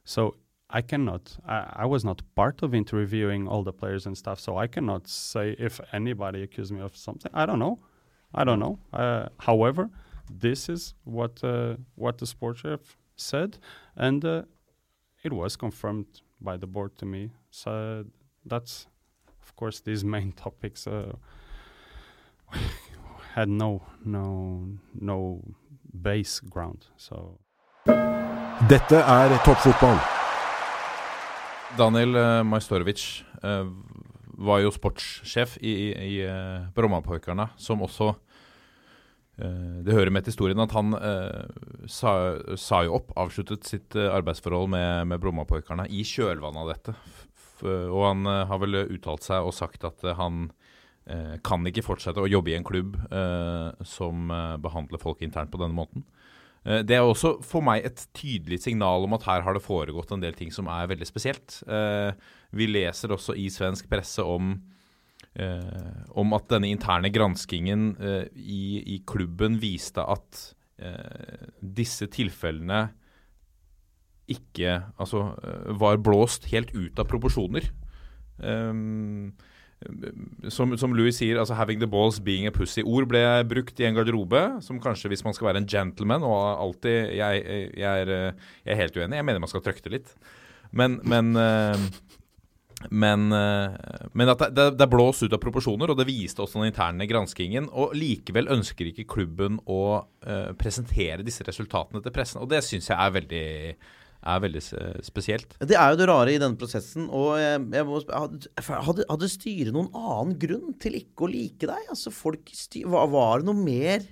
[0.04, 0.36] So,
[0.70, 1.38] I cannot.
[1.46, 5.08] I, I was not part of interviewing all the players and stuff, so I cannot
[5.08, 7.30] say if anybody accused me of something.
[7.32, 7.78] I don't know.
[8.34, 8.78] I don't know.
[8.92, 9.88] Uh, however,
[10.30, 13.58] this is what uh, what the sports chef said,
[13.96, 14.42] and uh,
[15.22, 17.30] it was confirmed by the board to me.
[17.50, 18.04] So
[18.44, 18.86] that's,
[19.42, 21.12] of course, these main topics uh,
[23.34, 25.18] had no no no
[25.92, 26.86] base ground.
[26.96, 27.38] So
[28.68, 29.98] Dette er toppfotball.
[31.78, 33.02] Daniel uh, Majstorovic
[33.42, 33.66] eh,
[34.38, 38.08] var jo sportssjef i, i, i Brommapojkarna, som også
[39.36, 41.44] eh, Det hører med til historien at han eh,
[41.86, 42.12] sa,
[42.56, 46.96] sa jo opp, avsluttet sitt eh, arbeidsforhold med, med Brommapojkarna i kjølvannet av dette.
[47.58, 50.67] F og han eh, har vel uttalt seg og sagt at eh, han eh,
[51.42, 55.60] kan ikke fortsette å jobbe i en klubb eh, som eh, behandler folk internt på
[55.62, 56.04] denne måten.
[56.64, 60.12] Eh, Det er også for meg et tydelig signal om at her har det foregått
[60.12, 61.62] en del ting som er veldig spesielt.
[61.68, 62.12] Eh,
[62.52, 64.62] Vi leser også i svensk presse om,
[65.36, 72.88] eh, om at denne interne granskingen eh, i, i klubben viste at eh, disse tilfellene
[74.28, 77.64] ikke Altså eh, var blåst helt ut av proporsjoner.
[80.50, 83.94] Som, som Louis sier, altså 'having the balls being a pussy'-ord ble brukt i en
[83.94, 87.44] garderobe, som kanskje hvis man skal være en gentleman og alltid Jeg,
[87.78, 88.34] jeg, er,
[88.66, 90.10] jeg er helt uenig, jeg mener man skal trøkte litt.
[90.72, 91.88] Men, men eh,
[92.90, 93.70] men, eh,
[94.12, 97.66] men at det, det blåst ut av proporsjoner, og det viste også den interne granskingen.
[97.74, 102.42] Og likevel ønsker ikke klubben å uh, presentere disse resultatene til pressen.
[102.42, 103.48] Og det syns jeg er veldig,
[104.28, 104.62] er veldig
[105.06, 105.56] spesielt.
[105.60, 107.08] Det er jo det rare i denne prosessen.
[107.14, 111.88] Og jeg, jeg må, hadde, hadde, styret noen annen grunn til ikke å like deg?
[111.92, 114.06] Altså folk styr, var, var det noe mer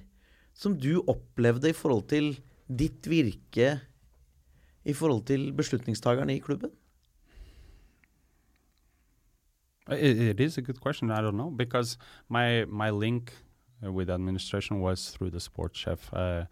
[0.56, 2.32] som du opplevde i forhold til
[2.66, 3.76] ditt virke
[4.86, 6.72] i forhold til beslutningstakerne i klubben?
[9.88, 11.12] It, is a good question.
[11.12, 11.96] I don't know because
[12.28, 13.32] my my link
[13.82, 16.12] with administration was through the sports chef.
[16.12, 16.44] Uh,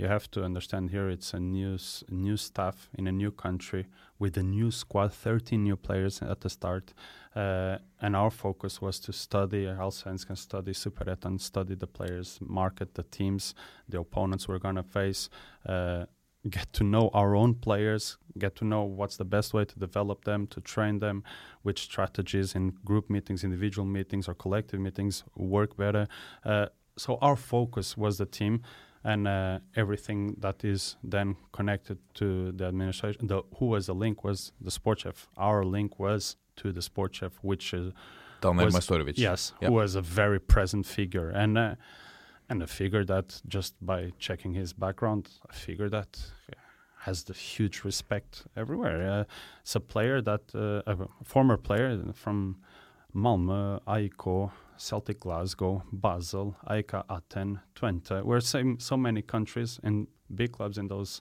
[0.00, 1.76] you have to understand here it's a new
[2.08, 3.86] new staff in a new country
[4.18, 6.94] with a new squad, 13 new players at the start,
[7.36, 13.02] uh, and our focus was to study Allsvenskan, study Superettan, study the players, market the
[13.02, 13.54] teams,
[13.88, 15.28] the opponents we're gonna face.
[15.66, 16.06] Uh,
[16.48, 20.24] get to know our own players, get to know what's the best way to develop
[20.24, 21.22] them, to train them,
[21.60, 26.08] which strategies in group meetings, individual meetings, or collective meetings work better.
[26.42, 28.62] Uh, so our focus was the team
[29.04, 33.26] and uh, everything that is then connected to the administration.
[33.28, 35.26] The who was the link was the sport chef.
[35.36, 37.92] Our link was to the sport chef, which is
[38.40, 38.74] Daniel Was-
[39.18, 39.68] yes, Yeah.
[39.68, 41.74] who was a very present figure and uh,
[42.48, 46.18] and a figure that just by checking his background, a figure that
[47.04, 49.10] has the huge respect everywhere.
[49.10, 49.24] Uh,
[49.62, 52.56] it's a player that uh, a former player from
[53.14, 58.24] Malmö, AIK, Celtic Glasgow, Basel, AIK Athens, Twente.
[58.24, 61.20] We're same so many countries and big clubs in those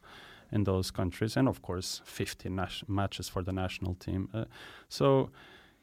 [0.51, 4.29] in those countries, and of course, 50 nas- matches for the national team.
[4.33, 4.45] Uh,
[4.87, 5.29] so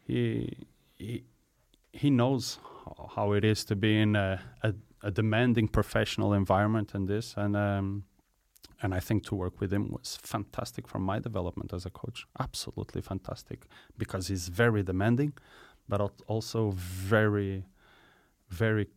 [0.07, 1.25] he he
[1.93, 2.59] he knows
[3.15, 7.57] how it is to be in a, a, a demanding professional environment and this and
[7.57, 8.05] um,
[8.83, 12.27] and I think to work with him was fantastic for my development as a coach.
[12.39, 15.33] Absolutely fantastic because he's very demanding,
[15.89, 17.65] but also very,
[18.49, 18.89] very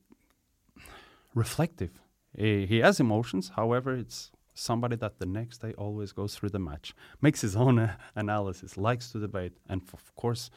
[1.34, 1.92] reflective.
[2.38, 6.60] He, he has emotions, however, it's somebody that the next day always goes through the
[6.60, 10.50] match, makes his own uh, analysis, likes to debate, and of course,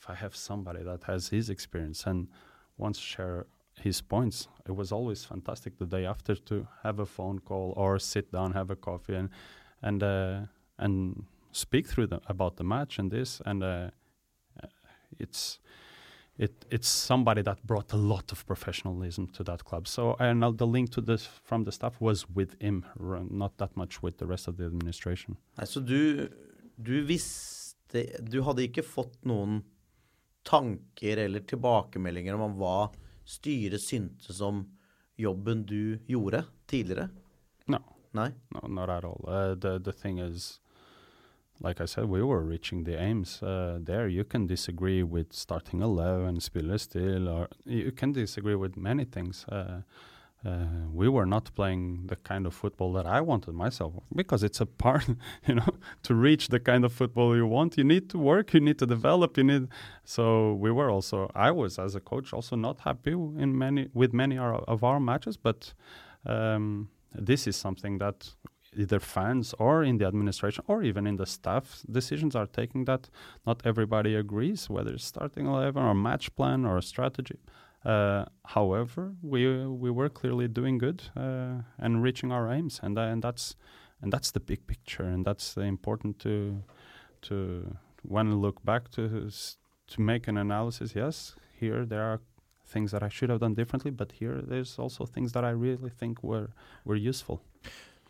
[0.00, 2.28] if I have somebody that has his experience and
[2.76, 3.46] wants to share
[3.80, 7.98] his points, it was always fantastic the day after to have a phone call or
[7.98, 9.28] sit down, have a coffee, and
[9.80, 10.40] and uh,
[10.78, 13.90] and speak through the, about the match and this, and uh,
[15.22, 15.58] it's
[16.38, 19.86] it it's somebody that brought a lot of professionalism to that club.
[19.86, 22.84] So and uh, the link to this from the staff was with him,
[23.30, 25.36] not that much with the rest of the administration.
[25.58, 26.28] Nei, så du,
[26.76, 27.58] du visste
[28.24, 29.58] Du hadde ikke fått noen
[30.48, 32.88] tanker eller tilbakemeldinger om hva
[33.28, 34.62] styret syntes om
[35.20, 37.10] jobben du gjorde tidligere?
[37.68, 37.82] No,
[38.16, 38.30] Nei?
[38.54, 39.20] no, not at all.
[39.28, 40.58] Uh, the the thing is,
[41.62, 43.42] like I said, we were reaching the aims.
[43.42, 49.04] Uh, there, you can disagree with starting eleven, spillestil, or you can disagree with many
[49.04, 49.44] things.
[49.48, 49.82] Uh,
[50.44, 54.60] uh, we were not playing the kind of football that I wanted myself because it's
[54.60, 55.06] a part,
[55.46, 55.68] you know,
[56.02, 58.86] to reach the kind of football you want, you need to work, you need to
[58.86, 59.68] develop, you need.
[60.04, 64.12] So we were also, I was as a coach also not happy in many with
[64.12, 65.74] many of our matches, but
[66.26, 68.34] um, this is something that
[68.76, 73.08] either fans or in the administration or even in the staff decisions are taking that
[73.46, 77.38] not everybody agrees whether it's starting 11 or match plan or strategy.
[77.84, 83.02] Uh, however we we were clearly doing good uh, and reaching our aims and uh,
[83.02, 83.56] and that's
[84.00, 86.62] and that's the big picture and that's important to
[87.22, 89.28] to when look back to
[89.88, 92.20] to make an analysis yes here there are
[92.64, 95.90] things that I should have done differently but here there's also things that I really
[95.90, 96.50] think were
[96.84, 97.42] were useful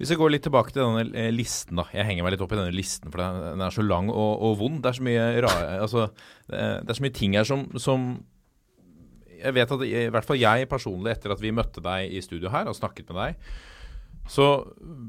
[0.00, 1.84] Hvis jeg går litt tilbake til denne eh, listen, da.
[1.94, 4.56] Jeg henger meg litt opp i denne listen, for den, er så lang og, og
[4.62, 4.80] vond.
[4.82, 6.06] Det er så mye rare Altså,
[6.48, 8.08] det er så mye ting her som, som
[9.38, 12.50] Jeg vet at i hvert fall jeg personlig, etter at vi møtte deg i studio
[12.50, 13.52] her og snakket med deg,
[14.30, 14.46] så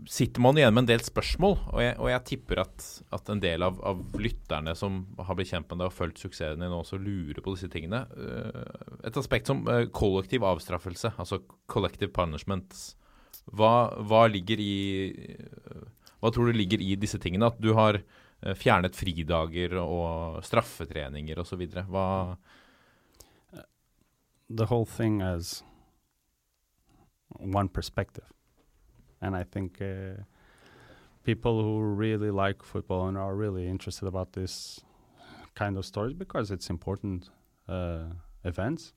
[0.10, 1.54] sitter man igjen med en del spørsmål.
[1.70, 5.52] Og jeg, og jeg tipper at, at en del av, av lytterne som har blitt
[5.54, 8.04] kjent med deg og fulgt suksessen din, også lurer på disse tingene.
[8.18, 12.96] Eh, Et aspekt som eh, kollektiv avstraffelse, altså collective punishments.
[13.52, 14.74] Hva, hva ligger i
[16.24, 17.50] Hva tror du ligger i disse tingene?
[17.52, 21.66] At du har eh, fjernet fridager og straffetreninger osv.
[21.92, 22.08] Hva
[24.50, 25.64] the whole thing is
[27.40, 28.26] one perspective.
[29.22, 30.24] And I think uh,
[31.24, 34.82] people who really like football and are really interested about this
[35.56, 37.30] kind of stories because it's important
[37.68, 38.06] uh,
[38.44, 38.94] events,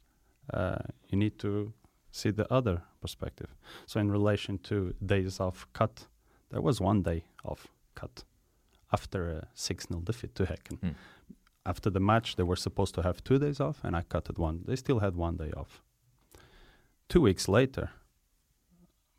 [0.53, 0.79] uh,
[1.09, 1.73] you need to
[2.11, 3.51] see the other perspective.
[3.87, 4.75] So, in relation to
[5.15, 5.97] days of cut,
[6.51, 7.59] there was one day of
[8.01, 8.25] cut
[8.93, 10.95] after a 6 0 defeat to Häcken Mm.
[11.65, 14.39] after the match, they were supposed to have two days off, and I cut it
[14.39, 14.57] one.
[14.67, 15.83] They still had one day off.
[17.09, 17.91] Two weeks later,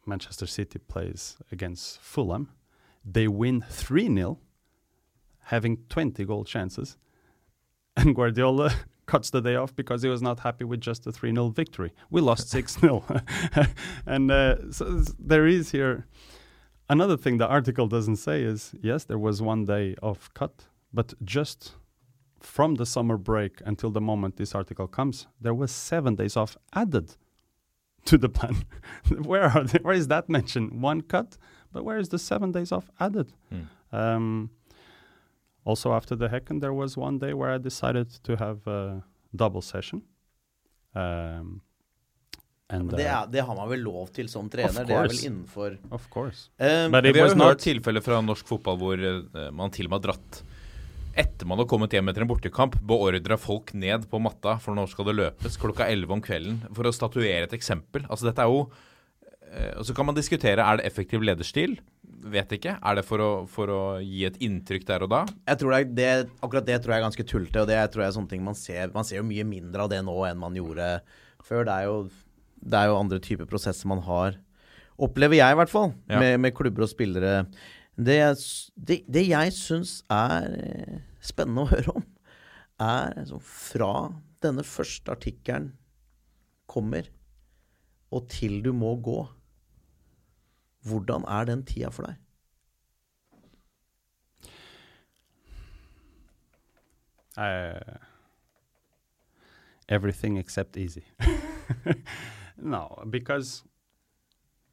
[0.06, 2.46] Manchester City plays against Fulham.
[3.14, 4.38] They win 3 0,
[5.52, 6.98] having 20 goal chances.
[7.98, 8.70] And Guardiola
[9.08, 11.92] cuts the day off because he was not happy with just a 3 0 victory.
[12.10, 13.04] We lost 6 0.
[14.06, 16.06] and uh, so there is here
[16.90, 21.14] another thing the article doesn't say is yes, there was one day of cut, but
[21.24, 21.74] just
[22.40, 26.58] from the summer break until the moment this article comes, there was seven days off
[26.74, 27.16] added
[28.06, 28.64] to the plan.
[29.24, 29.80] where are they?
[29.80, 30.82] Where is that mentioned?
[30.82, 31.38] One cut,
[31.72, 33.34] but where is the seven days off added?
[33.54, 33.68] Mm.
[33.92, 34.50] Um,
[35.68, 39.04] also, after the Hecken, there was one day where I decided to have a
[39.36, 40.02] double session.
[40.96, 41.62] Um,
[42.70, 44.88] and Det, uh, er, det har man vel lov til som trener?
[44.88, 48.80] Det er vel innenfor of course, um, Vi har jo hørt tilfeller fra norsk fotball
[48.82, 50.42] hvor uh, man til og med har dratt
[51.18, 54.84] etter man har kommet hjem etter en bortekamp, beordra folk ned på matta, for nå
[54.92, 58.04] skal det løpes klokka 11 om kvelden, for å statuere et eksempel.
[58.06, 61.80] Altså dette er jo uh, Og så kan man diskutere er det effektiv lederstil.
[62.28, 62.74] Vet ikke.
[62.82, 65.20] Er det for å, for å gi et inntrykk der og da?
[65.48, 66.08] Jeg tror det, det,
[66.44, 68.58] akkurat det tror jeg er ganske tullete, og det tror jeg er sånne ting man
[68.58, 70.88] ser Man ser jo mye mindre av det nå enn man gjorde
[71.46, 71.64] før.
[71.68, 71.98] Det er jo,
[72.74, 74.40] det er jo andre typer prosesser man har.
[74.98, 76.20] Opplever jeg, i hvert fall, Ja.
[76.24, 77.46] med, med klubber og spillere.
[77.98, 78.18] Det,
[78.76, 82.06] det, det jeg syns er eh, spennende å høre om,
[82.82, 83.92] er altså, fra
[84.46, 85.72] denne første artikkelen
[86.70, 87.08] kommer,
[88.14, 89.22] og til du må gå,
[90.88, 92.16] hvordan er den tida for deg?
[97.38, 97.98] Uh,
[99.88, 101.06] everything except easy.
[102.58, 103.64] no, because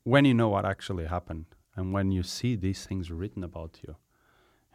[0.04, 1.46] when you know what actually happened
[1.76, 3.96] and when you see these things written about you,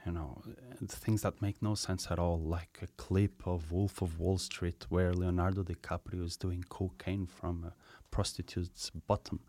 [0.06, 0.42] you know,
[0.88, 4.86] things that make no sense at all, like a clip of Wolf of Wall Street
[4.90, 7.74] where Leonardo DiCaprio is doing cocaine from a
[8.12, 9.42] prostitute's bottom.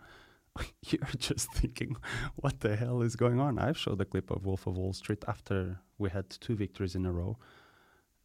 [0.83, 1.97] You're just thinking,
[2.37, 3.59] what the hell is going on?
[3.59, 7.07] I've showed a clip of Wolf of Wall Street after we had two victories in
[7.07, 7.37] a row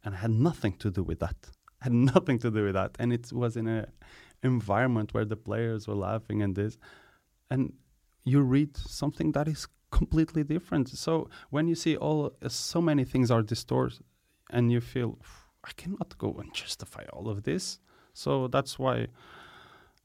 [0.06, 1.36] and it had nothing to do with that.
[1.80, 3.86] Had nothing to do with that, and it was in a
[4.42, 6.78] environment where the players were laughing and this,
[7.50, 7.72] and
[8.24, 10.88] you read something that is completely different.
[10.88, 14.00] So when you see all uh, so many things are distorted,
[14.50, 15.18] and you feel
[15.64, 17.80] I cannot go and justify all of this.
[18.14, 19.08] So that's why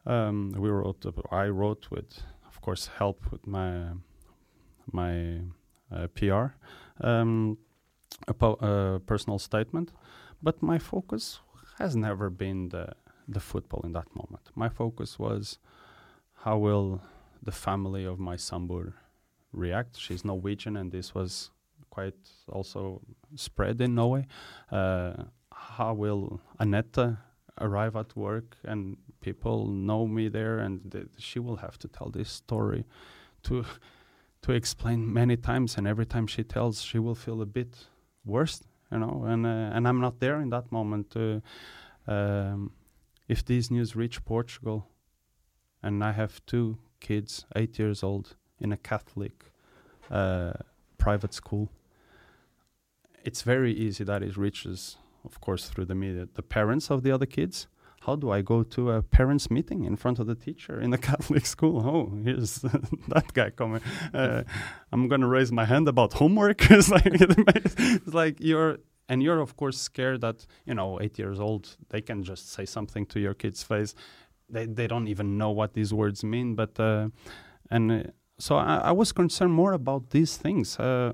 [0.06, 1.06] um, we wrote.
[1.32, 3.90] I wrote with, of course, help with my
[4.92, 5.40] my
[5.92, 6.56] uh, PR.
[7.02, 7.58] Um,
[8.28, 9.92] a po- uh, personal statement,
[10.42, 11.40] but my focus
[11.80, 12.94] has never been the
[13.28, 14.52] the football in that moment.
[14.56, 15.60] My focus was
[16.44, 17.02] how will
[17.42, 18.94] the family of my Sambur
[19.54, 19.98] react.
[19.98, 21.52] She's Norwegian, and this was
[21.90, 22.16] quite
[22.50, 23.02] also
[23.36, 24.28] spread in Norway.
[24.72, 25.14] Uh,
[25.52, 27.18] how will Anette
[27.60, 32.10] arrive at work and people know me there, and th- she will have to tell
[32.10, 32.86] this story
[33.44, 33.66] to
[34.42, 37.88] to explain many times, and every time she tells, she will feel a bit
[38.26, 41.16] worse, you know, and uh, and I'm not there in that moment.
[41.16, 41.40] Uh,
[42.08, 42.72] um,
[43.28, 44.88] if these news reach Portugal,
[45.84, 49.52] and I have two kids, eight years old, in a Catholic
[50.10, 50.54] uh,
[50.98, 51.72] private school,
[53.24, 57.12] it's very easy that it reaches, of course, through the media, the parents of the
[57.12, 57.68] other kids.
[58.06, 60.98] How do I go to a parents' meeting in front of the teacher in a
[61.10, 61.88] Catholic school?
[61.88, 62.56] Oh, here's
[63.10, 63.82] that guy coming.
[64.12, 64.44] Uh,
[64.92, 66.60] I'm gonna raise my hand about homework.
[66.72, 71.40] it's like it's like you're and you're of course scared that you know eight years
[71.40, 73.94] old they can just say something to your kid's face.
[74.50, 76.56] They they don't even know what these words mean.
[76.56, 77.10] But uh,
[77.70, 78.04] and uh,
[78.40, 80.80] so I, I was concerned more about these things.
[80.80, 81.14] Uh,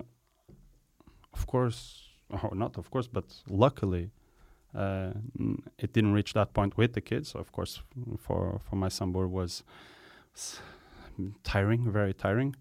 [1.34, 4.12] of course, or not of course, but luckily.
[4.76, 5.14] Uh,
[5.80, 7.30] it didn't reach that point with the kids.
[7.30, 7.82] So of course,
[8.20, 9.64] for for my son was
[11.44, 12.56] tiring, very tiring.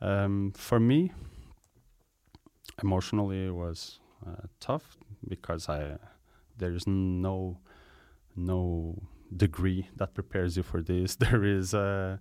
[0.00, 1.12] Um, for me,
[2.82, 4.96] emotionally, it was uh, tough
[5.28, 5.98] because I
[6.58, 7.58] there's no
[8.36, 9.02] no
[9.34, 11.16] degree that prepares you for this.
[11.24, 12.16] There is uh,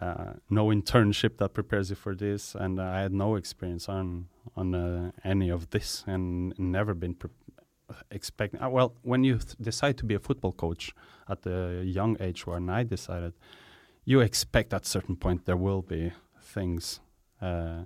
[0.00, 4.74] uh, no internship that prepares you for this, and I had no experience on on
[4.74, 7.30] uh, any of this, and never been pre-
[8.10, 8.60] expecting.
[8.60, 10.92] Uh, well, when you th- decide to be a football coach
[11.28, 13.32] at a young age, when I decided,
[14.04, 17.00] you expect at certain point there will be things
[17.40, 17.82] uh,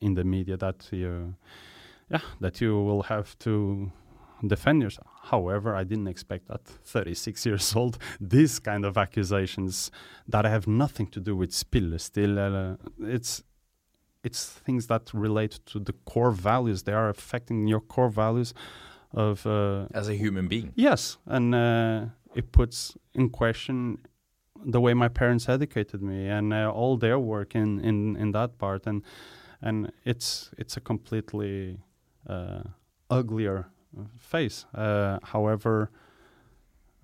[0.00, 1.34] in the media that you,
[2.10, 3.90] yeah, that you will have to
[4.46, 5.08] defend yourself.
[5.24, 9.90] However, I didn't expect at 36 years old these kind of accusations
[10.28, 11.98] that have nothing to do with spill.
[11.98, 13.42] Still, uh, it's
[14.26, 16.82] it's things that relate to the core values.
[16.82, 18.50] They are affecting your core values
[19.12, 20.72] of uh, As a human being.
[20.74, 23.98] Yes, and uh, it puts in question
[24.74, 28.58] the way my parents educated me and uh, all their work in, in, in that
[28.58, 29.02] part, and
[29.62, 31.78] and it's it's a completely
[32.28, 32.62] uh,
[33.08, 33.68] uglier
[34.18, 34.66] face.
[34.74, 35.90] Uh, however,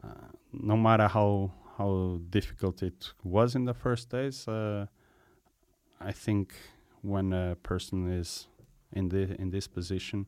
[0.04, 0.08] uh,
[0.52, 4.86] no matter how how difficult it was in the first days, uh,
[6.00, 6.54] I think
[7.02, 8.48] when a person is
[8.92, 10.26] in the in this position,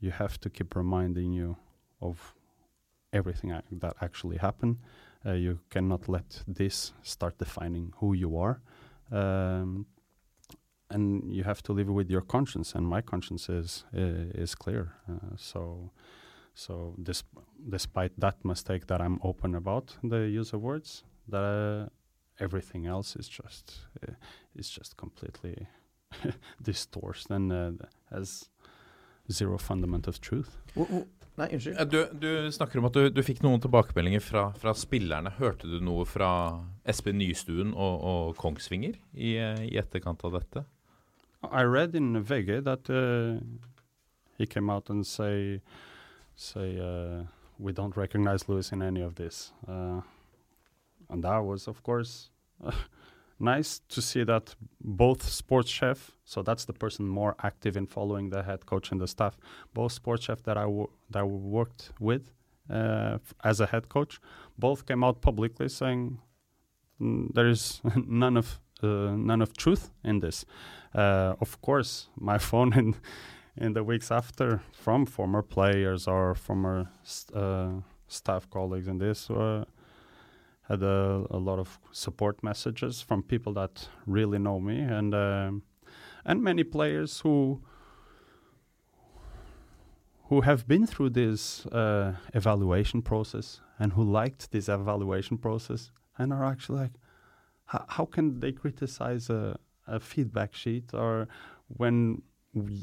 [0.00, 1.56] you have to keep reminding you
[2.00, 2.34] of
[3.12, 4.78] everything that actually happened.
[5.26, 8.60] Uh, you cannot let this start defining who you are,
[9.10, 9.86] um,
[10.90, 12.74] and you have to live with your conscience.
[12.74, 14.92] And my conscience is uh, is clear.
[15.08, 15.90] Uh, so,
[16.54, 17.24] so dis-
[17.70, 21.90] despite that mistake that I'm open about the use of words, that
[22.40, 24.12] everything else is just uh,
[24.54, 25.68] is just completely
[26.62, 28.48] distorted and uh, has
[29.30, 30.56] zero fundament of truth.
[31.34, 31.90] Nei, unnskyld.
[31.90, 35.32] Du, du snakker om at du, du fikk noen tilbakemeldinger fra, fra spillerne.
[35.40, 36.28] Hørte du noe fra
[36.86, 40.64] Espen Nystuen og, og Kongsvinger i, eh, i etterkant av dette?
[41.50, 43.40] I read in VG that uh,
[44.38, 45.60] he came out and say
[46.36, 47.24] say uh,
[47.58, 50.00] we don't recognize Lewis in any of this, uh,
[51.10, 52.30] and that was of course
[53.44, 58.30] nice to see that both sports chef, so that's the person more active in following
[58.30, 59.36] the head coach and the staff,
[59.72, 60.66] both sports chef that I
[61.10, 62.30] that I worked with
[62.70, 64.20] uh, f- as a head coach,
[64.58, 66.18] both came out publicly saying
[67.00, 70.44] "Mm, there is none of uh, none of truth in this.
[70.94, 72.94] Uh, of course, my phone in
[73.56, 77.70] in the weeks after from former players or former st- uh,
[78.08, 79.64] staff colleagues in this uh,
[80.68, 85.62] had a, a lot of support messages from people that really know me and um,
[86.24, 87.60] and many players who
[90.28, 96.32] who have been through this uh, evaluation process and who liked this evaluation process and
[96.32, 96.92] are actually like
[97.66, 101.28] how, how can they criticize a, a feedback sheet or
[101.68, 102.22] when
[102.54, 102.80] we,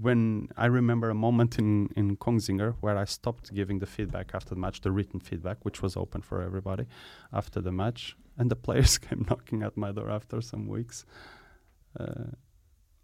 [0.00, 4.54] when I remember a moment in in Kongsvinger where I stopped giving the feedback after
[4.54, 6.86] the match, the written feedback, which was open for everybody
[7.32, 11.04] after the match, and the players came knocking at my door after some weeks.
[11.98, 12.32] Uh,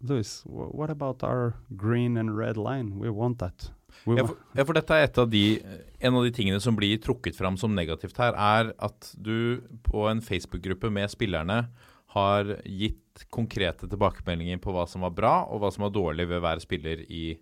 [0.01, 2.99] Luis, wh- what about our green and red line?
[2.99, 3.71] We want that.
[4.05, 5.61] We Ja, for, ja, for dette er av de,
[5.99, 10.07] en av de tingene som blir trukket fram som negativt her, er at du på
[10.09, 11.67] en Facebook-gruppe med spillerne
[12.15, 16.41] har gitt konkrete tilbakemeldinger på hva som var bra, og hva som var dårlig ved
[16.43, 17.37] hver spiller i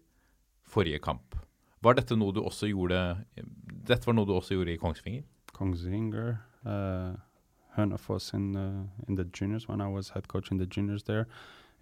[0.66, 1.36] forrige kamp.
[1.86, 2.98] Var dette noe du også gjorde
[3.86, 5.26] Dette var noe du også gjorde i Kongsvinger?
[5.54, 7.14] Kongsvinger, uh,
[7.76, 11.28] Hønefoss in uh, in the juniors when I was head coach in the juniors there.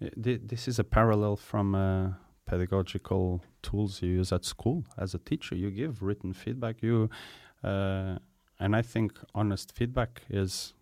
[0.00, 2.12] Thi- this is a parallel from uh,
[2.46, 5.54] pedagogical tools you use at school as a teacher.
[5.54, 6.82] You give written feedback.
[6.82, 7.08] You
[7.62, 8.18] uh,
[8.60, 10.74] and I think honest feedback is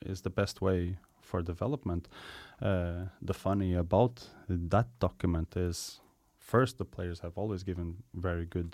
[0.00, 0.96] is the best way
[1.30, 2.08] for development.
[2.60, 4.14] Uh, the funny about
[4.48, 6.00] that document is
[6.52, 8.72] first the players have always given very good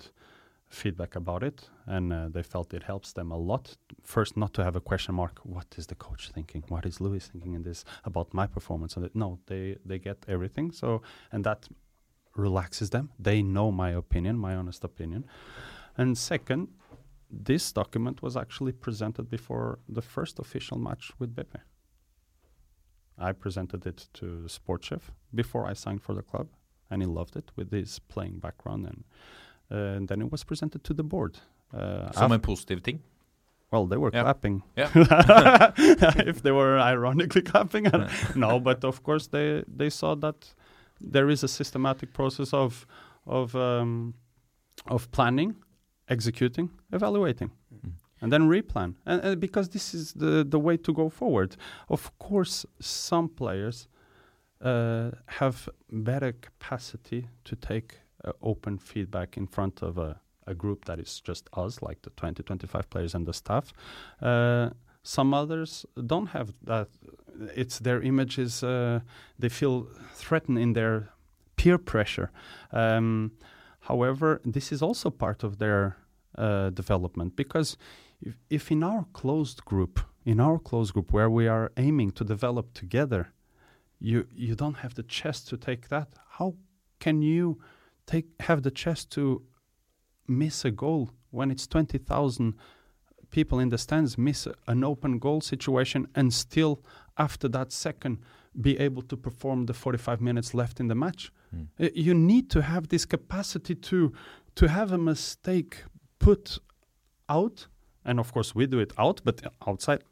[0.69, 3.77] feedback about it and uh, they felt it helps them a lot.
[4.03, 6.63] First not to have a question mark what is the coach thinking?
[6.67, 8.97] What is Luis thinking in this about my performance?
[8.97, 10.71] And no they they get everything.
[10.71, 11.01] So
[11.31, 11.61] and that
[12.35, 13.05] relaxes them.
[13.27, 15.25] They know my opinion my honest opinion.
[15.97, 16.67] And second
[17.29, 21.55] this document was actually presented before the first official match with BP.
[23.19, 26.47] I presented it to the sports chef before I signed for the club,
[26.89, 28.85] and he loved it with his playing background.
[28.85, 29.03] And,
[29.71, 31.37] uh, and then it was presented to the board.
[31.73, 32.99] Uh, Som en positiv ting?
[33.71, 34.23] well, they were Yeah.
[34.23, 34.63] clapping.
[34.77, 34.89] Yeah.
[36.27, 37.85] if they were ironically clapping,
[38.35, 38.59] no.
[38.59, 40.55] But of course, they they saw that
[41.11, 42.85] there is a systematic process of
[43.25, 44.13] of um,
[44.85, 45.55] of planning,
[46.07, 47.51] executing, evaluating,
[48.21, 48.95] and then replan.
[49.05, 51.55] And, and because this is the the way to go forward.
[51.89, 53.87] Of course, some players
[54.61, 60.85] uh, have better capacity to take uh, open feedback in front of a, a group
[60.85, 63.73] that is just us, like the 20, 25 players and the staff.
[64.21, 64.69] Uh,
[65.03, 66.87] some others don't have that.
[67.55, 68.63] It's their images.
[68.63, 69.01] Uh,
[69.37, 71.09] they feel threatened in their
[71.55, 72.31] peer pressure.
[72.71, 73.31] Um,
[73.81, 75.97] however, this is also part of their
[76.37, 77.77] uh, development because
[78.21, 82.23] if, if in our closed group, in our closed group where we are aiming to
[82.23, 83.31] develop together,
[83.99, 86.07] you you don't have the chest to take that.
[86.37, 86.55] How
[86.99, 87.59] can you
[88.05, 89.41] take have the chest to
[90.27, 92.53] miss a goal when it's twenty thousand
[93.29, 96.81] people in the stands miss an open goal situation and still
[97.17, 98.17] after that second
[98.61, 101.31] be able to perform the 45 minutes left in the match
[101.79, 104.11] Uh, you need to have this capacity to
[104.55, 105.83] to have a mistake
[106.19, 106.59] put
[107.29, 107.67] out
[108.07, 110.03] and of course we do it out but outside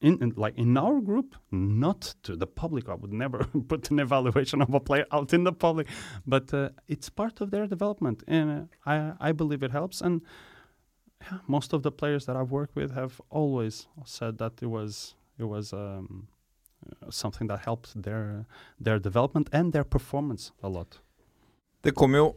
[0.00, 3.38] in, in like in our group not to the public i would never
[3.68, 5.86] put an evaluation of a player out in the public
[6.26, 10.22] but uh, it's part of their development and uh, i i believe it helps and
[11.20, 15.14] yeah, most of the players that i've worked with have always said that it was
[15.38, 16.28] it was um,
[17.02, 18.46] uh, something that helped their
[18.80, 21.00] their development and their performance a lot
[21.80, 22.34] Det kom jo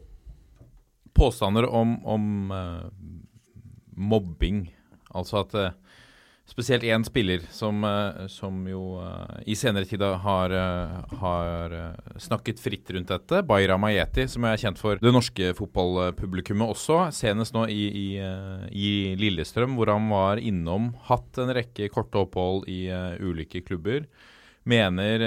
[1.12, 2.84] påstander om, om eh,
[3.96, 4.76] mobbing.
[5.18, 5.74] Altså at eh,
[6.48, 10.54] spesielt én spiller som, eh, som jo eh, i senere tid har,
[11.20, 11.76] har
[12.20, 17.56] snakket fritt rundt dette, Bayra Mayeti, som er kjent for det norske fotballpublikummet også, senest
[17.56, 18.08] nå i, i,
[18.72, 18.90] i
[19.20, 22.86] Lillestrøm, hvor han var innom, hatt en rekke korte opphold i
[23.22, 24.06] ulike klubber
[24.62, 25.22] mener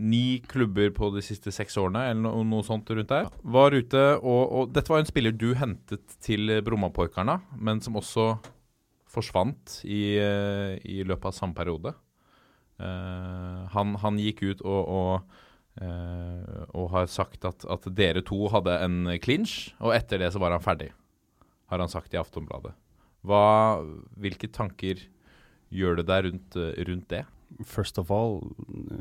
[0.00, 3.28] ni klubber på de siste seks årene, eller no, noe sånt rundt der.
[3.44, 8.30] Var ute, og, og dette var en spiller du hentet til Brommaporkarna, men som også
[9.12, 11.94] forsvant i, eh, i løpet av samme periode.
[12.82, 15.34] Uh, han, han gikk ut og, og,
[15.84, 20.40] uh, og har sagt at, at dere to hadde en clinch, og etter det så
[20.42, 20.88] var han ferdig,
[21.70, 22.72] har han sagt i Aftonbladet.
[23.22, 23.44] Hva,
[24.18, 25.04] hvilke tanker
[25.70, 26.58] gjør det deg rundt,
[26.88, 27.22] rundt det?
[27.64, 28.54] first of all,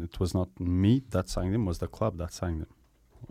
[0.03, 2.67] it was not me that signed him; was the club that signed him.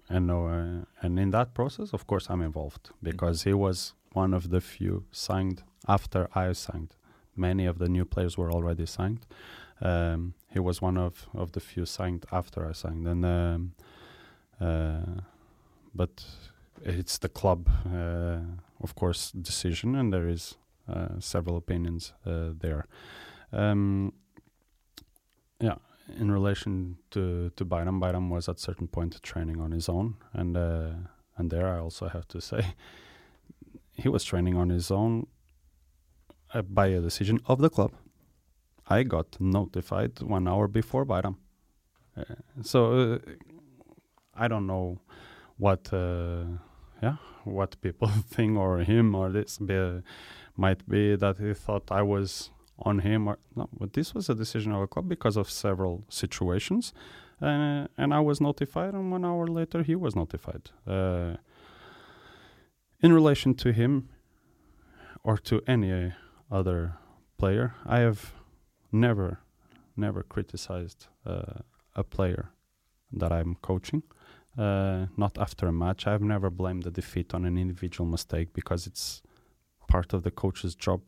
[0.08, 4.50] And uh, and in that process, of course, I'm involved because he was one of
[4.50, 6.94] the few signed after I signed.
[7.36, 9.26] Many of the new players were already signed.
[9.80, 13.72] Um, he was one of, of the few signed after I signed, and um,
[14.60, 15.22] uh,
[15.94, 16.24] but
[16.82, 18.40] it's the club, uh,
[18.82, 20.56] of course, decision, and there is
[20.88, 22.86] uh, several opinions uh, there.
[23.52, 24.12] Um,
[25.60, 25.76] yeah,
[26.18, 30.56] in relation to to Bajram, Bajram was at certain point training on his own, and
[30.56, 30.90] uh,
[31.36, 32.74] and there I also have to say
[33.94, 35.26] he was training on his own
[36.54, 37.92] uh, by a decision of the club.
[38.88, 41.36] I got notified one hour before Bajram,
[42.16, 42.24] uh,
[42.62, 43.18] so uh,
[44.34, 45.00] I don't know
[45.56, 46.44] what uh,
[47.02, 50.02] yeah what people think or him or this be,
[50.56, 54.34] might be that he thought I was on him or no but this was a
[54.34, 56.92] decision of a club because of several situations.
[57.42, 60.70] Uh, and I was notified and one hour later he was notified.
[60.86, 61.36] Uh,
[63.02, 64.10] in relation to him
[65.24, 66.12] or to any
[66.50, 66.94] other
[67.38, 68.32] player I have
[68.92, 69.40] never
[69.96, 71.60] never criticized uh,
[71.94, 72.50] a player
[73.12, 74.02] that I'm coaching
[74.58, 76.06] uh, not after a match.
[76.06, 79.22] I've never blamed the defeat on an individual mistake because it's
[79.88, 81.02] part of the coach's job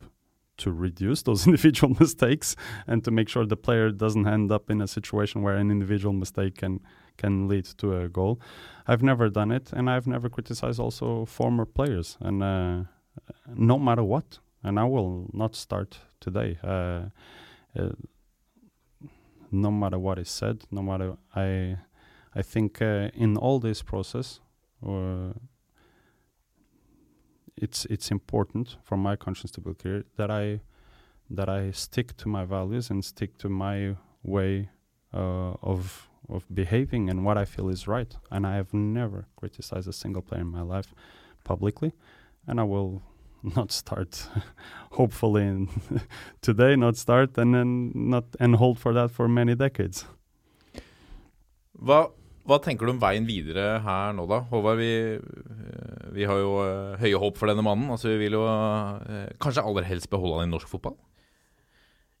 [0.57, 2.55] to reduce those individual mistakes
[2.87, 6.13] and to make sure the player doesn't end up in a situation where an individual
[6.13, 6.79] mistake can
[7.15, 8.41] can lead to a goal.
[8.87, 12.83] I've never done it, and I've never criticized also former players, and uh,
[13.55, 14.39] no matter what.
[14.63, 16.57] And I will not start today.
[16.63, 17.09] Uh,
[17.77, 17.89] uh,
[19.51, 21.77] no matter what is said, no matter I
[22.35, 24.39] I think uh, in all this process,
[24.85, 25.33] uh,
[27.55, 30.61] it's it's important for my conscience to be clear that I
[31.29, 34.69] that I stick to my values and stick to my way
[35.13, 38.15] uh, of of behaving and what I feel is right.
[38.31, 40.93] And I have never criticized a single player in my life
[41.43, 41.93] publicly,
[42.47, 43.03] and I will
[43.43, 44.27] not start.
[44.93, 45.67] hopefully,
[46.41, 50.05] today, not start, and then not and hold for that for many decades.
[51.73, 52.05] Hva,
[52.47, 54.43] hva tenker du om veien videre her nå, da?
[54.51, 57.89] Håvard, vi, eh, vi har jo eh, høye håp for denne mannen.
[57.91, 60.95] Altså, vi vil jo eh, kanskje aller helst beholde han i norsk fotball?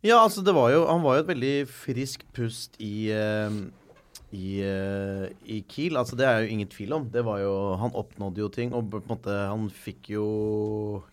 [0.03, 3.07] Ja, altså det var jo Han var jo et veldig friskt pust i
[4.33, 5.97] i, eh, i Kiel.
[5.99, 7.09] Altså det er jo ingen tvil om.
[7.13, 10.27] Det var jo Han oppnådde jo ting, og på en måte han fikk jo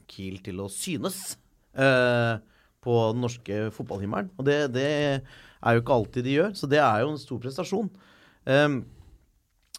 [0.09, 1.37] Kiel til å synes
[1.77, 2.41] eh,
[2.81, 4.33] på den norske fotballhimmelen.
[4.39, 4.89] Og det, det
[5.21, 7.91] er jo ikke alltid de gjør, så det er jo en stor prestasjon.
[8.49, 8.81] Um,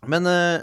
[0.10, 0.62] men, eh,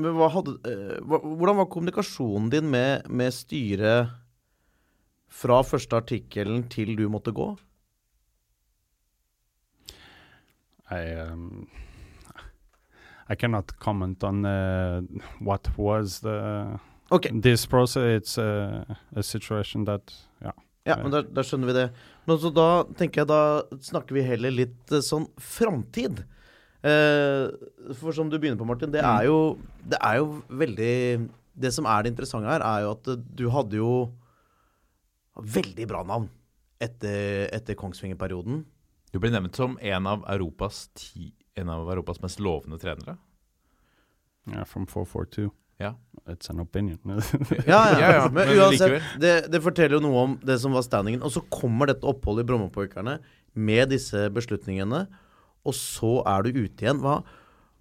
[0.00, 4.12] men hadde, eh, hvordan var kommunikasjonen din med, med styret
[5.32, 7.52] fra første artikkelen til du måtte gå?
[10.92, 11.66] I um,
[13.28, 15.00] I cannot comment on uh,
[15.40, 16.78] what was the
[17.10, 17.30] okay.
[17.32, 18.20] this process.
[18.20, 18.84] It's a,
[19.16, 20.12] a situation that
[20.42, 20.52] yeah.
[20.84, 21.86] ja, men da, da skjønner vi det.
[22.28, 22.68] Men så da
[22.98, 23.42] tenker jeg da
[23.82, 26.24] snakker vi heller litt eh, sånn framtid.
[26.82, 27.46] Eh,
[27.98, 29.54] for som du begynner på, Martin, det er jo
[29.86, 30.94] Det er jo veldig
[31.54, 33.92] Det som er det interessante her, er jo at eh, du hadde jo
[35.38, 36.26] veldig bra navn
[36.82, 38.64] etter, etter Kongsvinger-perioden.
[39.12, 43.18] Du blir nevnt som en av Europas, ti, en av Europas mest lovende trenere.
[44.48, 45.50] Yeah, from 442.
[45.76, 45.94] Ja.
[46.26, 46.98] It's an opinion.
[47.66, 50.84] Ja, ja, Ja, ja, men uansett, det, det forteller jo noe om det som var
[50.86, 51.22] standingen.
[51.22, 53.18] Og så kommer dette oppholdet i Brommapojkerne
[53.52, 55.04] med disse beslutningene,
[55.62, 57.02] og så er du ute igjen.
[57.02, 57.18] Hva,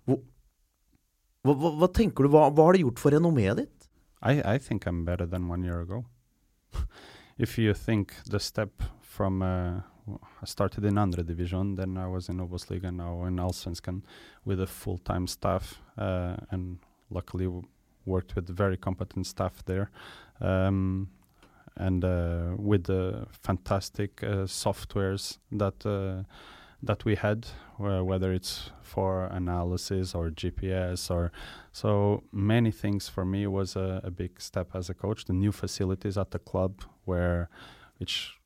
[0.09, 0.17] hva,
[1.53, 3.89] hva, hva tenker du, hva, hva har det gjort for renommeet ditt?
[4.21, 6.05] I, I think I'm better than one year ago.
[7.37, 9.81] if you think the step from uh,
[10.41, 14.01] I started in Andre division, then I was in Obosliga, now in Allsvenskan
[14.45, 17.47] with a full-time staff, uh, and luckily
[18.05, 19.91] worked with very competent staff there,
[20.39, 21.09] um,
[21.77, 25.85] and uh, with the fantastic uh, softwares that.
[25.85, 26.23] Uh,
[26.83, 27.45] that we had,
[27.77, 31.31] where, whether it's for analysis or GPS or
[31.71, 35.25] so many things for me was a, a big step as a coach.
[35.25, 37.49] The new facilities at the club, where
[37.99, 38.40] which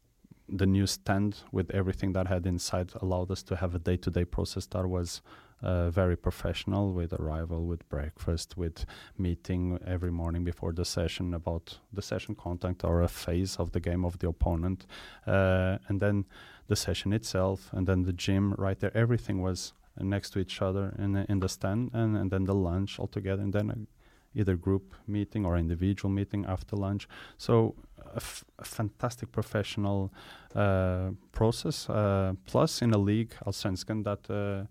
[0.48, 4.66] the new stand with everything that had inside allowed us to have a day-to-day process
[4.68, 5.22] that was
[5.62, 8.86] uh, very professional with arrival, with breakfast, with
[9.18, 13.80] meeting every morning before the session about the session content or a phase of the
[13.80, 14.86] game of the opponent,
[15.26, 16.26] uh, and then
[16.68, 18.96] the session itself, and then the gym right there.
[18.96, 22.54] Everything was next to each other in the, in the stand, and, and then the
[22.54, 23.88] lunch all together, and then
[24.36, 27.08] either group meeting or individual meeting after lunch.
[27.38, 27.76] So
[28.14, 30.14] a, f- a fantastic professional
[30.56, 31.90] uh, process.
[31.90, 34.66] Uh, plus, in a league, Allsvenskan, that uh,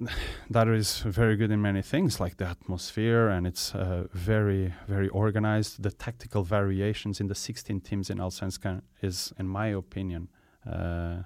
[0.50, 5.08] that is very good in many things, like the atmosphere, and it's uh, very, very
[5.08, 5.82] organized.
[5.82, 10.28] The tactical variations in the 16 teams in Allsvenskan is, in my opinion,
[10.70, 11.22] uh,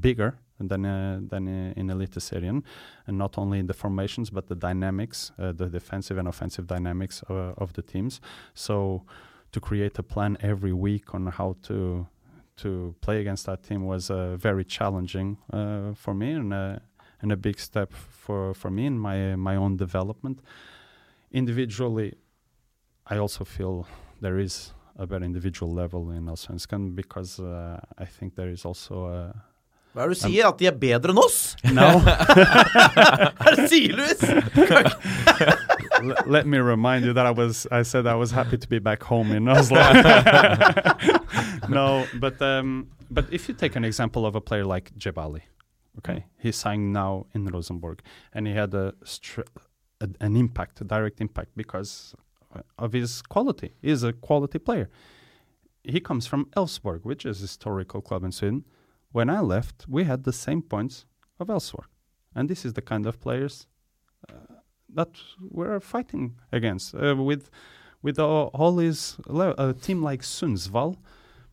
[0.00, 2.62] bigger than uh, than uh, in Eliteserien,
[3.06, 7.22] and not only in the formations but the dynamics, uh, the defensive and offensive dynamics
[7.28, 8.20] uh, of the teams.
[8.54, 9.04] So,
[9.52, 12.06] to create a plan every week on how to
[12.56, 16.52] to play against that team was uh, very challenging uh, for me and
[17.20, 20.40] and a big step for for me in my my own development.
[21.32, 22.14] Individually,
[23.06, 23.88] I also feel
[24.20, 27.40] there is a better individual level in Allsvenskan because
[27.98, 29.34] I think there is also a
[29.94, 30.48] Hva er det du sier?
[30.48, 31.54] At de er bedre enn oss?
[31.70, 31.86] no.
[32.02, 34.18] Hva er det sier Luis?
[36.26, 39.04] Let me remind you that I was I said I was happy to be back
[39.04, 39.78] home in Oslo.
[41.68, 45.42] no, but um, but if you take an example of a player like Jebali,
[45.98, 48.00] okay, he's signed now in Rosenborg,
[48.34, 49.42] and he had a, str-
[50.00, 52.14] a an impact, a direct impact because
[52.54, 53.72] uh, of his quality.
[53.80, 54.90] He's a quality player.
[55.84, 58.64] He comes from Elfsborg, which is a historical club in Sweden.
[59.14, 61.06] When I left, we had the same points
[61.38, 61.88] of elsewhere.
[62.34, 63.66] and this is the kind of players
[64.28, 64.56] uh,
[64.88, 65.10] that
[65.40, 67.50] we're fighting against uh, with
[68.02, 69.16] with all, all his
[69.66, 70.96] a team like Sundsvall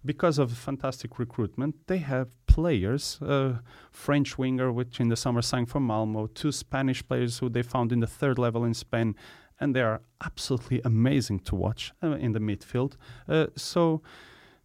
[0.04, 3.60] because of fantastic recruitment they have players uh,
[3.92, 7.92] French winger which in the summer signed for Malmo two Spanish players who they found
[7.92, 9.16] in the third level in Spain
[9.60, 12.94] and they are absolutely amazing to watch uh, in the midfield
[13.30, 14.02] uh, so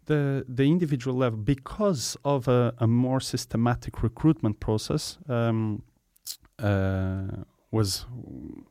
[0.07, 5.83] the the individual level because of a, a more systematic recruitment process um,
[6.59, 8.07] uh, was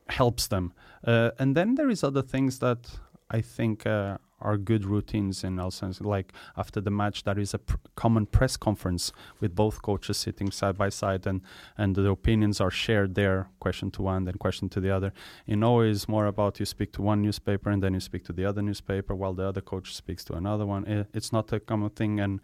[0.08, 0.72] helps them.
[1.06, 2.98] Uh, and then there is other things that
[3.30, 6.00] I think uh, are good routines in all sense.
[6.00, 10.50] Like after the match, there is a pr- common press conference with both coaches sitting
[10.50, 11.40] side by side, and
[11.78, 15.12] and the opinions are shared there, question to one, then question to the other.
[15.46, 18.32] In Norway, is more about you speak to one newspaper and then you speak to
[18.32, 20.84] the other newspaper, while the other coach speaks to another one.
[20.86, 22.40] I- it's not a common thing, and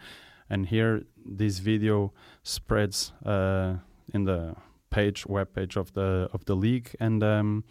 [0.49, 2.13] and here this video
[2.43, 3.77] spreads uh,
[4.13, 4.55] in the
[4.91, 7.65] page web page of the of the league and um,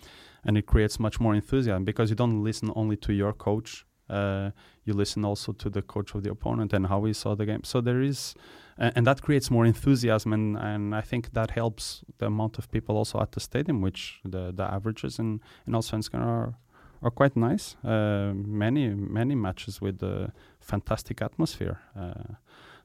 [0.44, 4.51] and it creates much more enthusiasm because you don't listen only to your coach uh,
[4.86, 7.64] you listen also to the coach of the opponent and how he saw the game.
[7.64, 8.36] So there is
[8.78, 12.72] and, and that creates more enthusiasm and, and I think that helps the amount of
[12.72, 16.55] people also at the stadium which the the averages in in Allsvenskan are
[17.03, 17.76] are quite nice.
[17.84, 21.80] Uh, many many matches with a fantastic atmosphere.
[21.95, 22.36] Uh,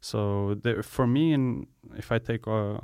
[0.01, 1.35] so the, for me
[1.97, 2.79] if I take uh,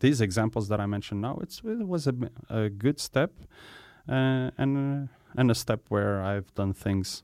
[0.00, 2.06] these examples that I mentioned now, it's, it was
[2.50, 3.32] a good step,
[4.08, 7.22] uh, and and a step where I've done things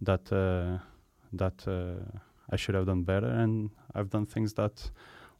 [0.00, 0.78] that uh,
[1.32, 2.18] that uh,
[2.50, 4.90] I should have done better, and I've done things that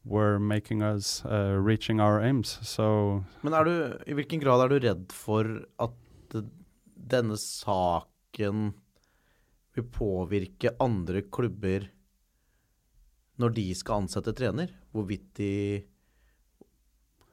[0.05, 2.59] were making us uh, reaching our aims.
[2.61, 3.75] So Men er du,
[4.07, 5.45] i hvilken grad er du redd for
[5.79, 5.95] at
[7.09, 8.73] denne saken
[9.75, 11.89] vil påvirke andre klubber
[13.39, 14.73] når de skal ansette trener?
[14.91, 15.53] Hvorvidt de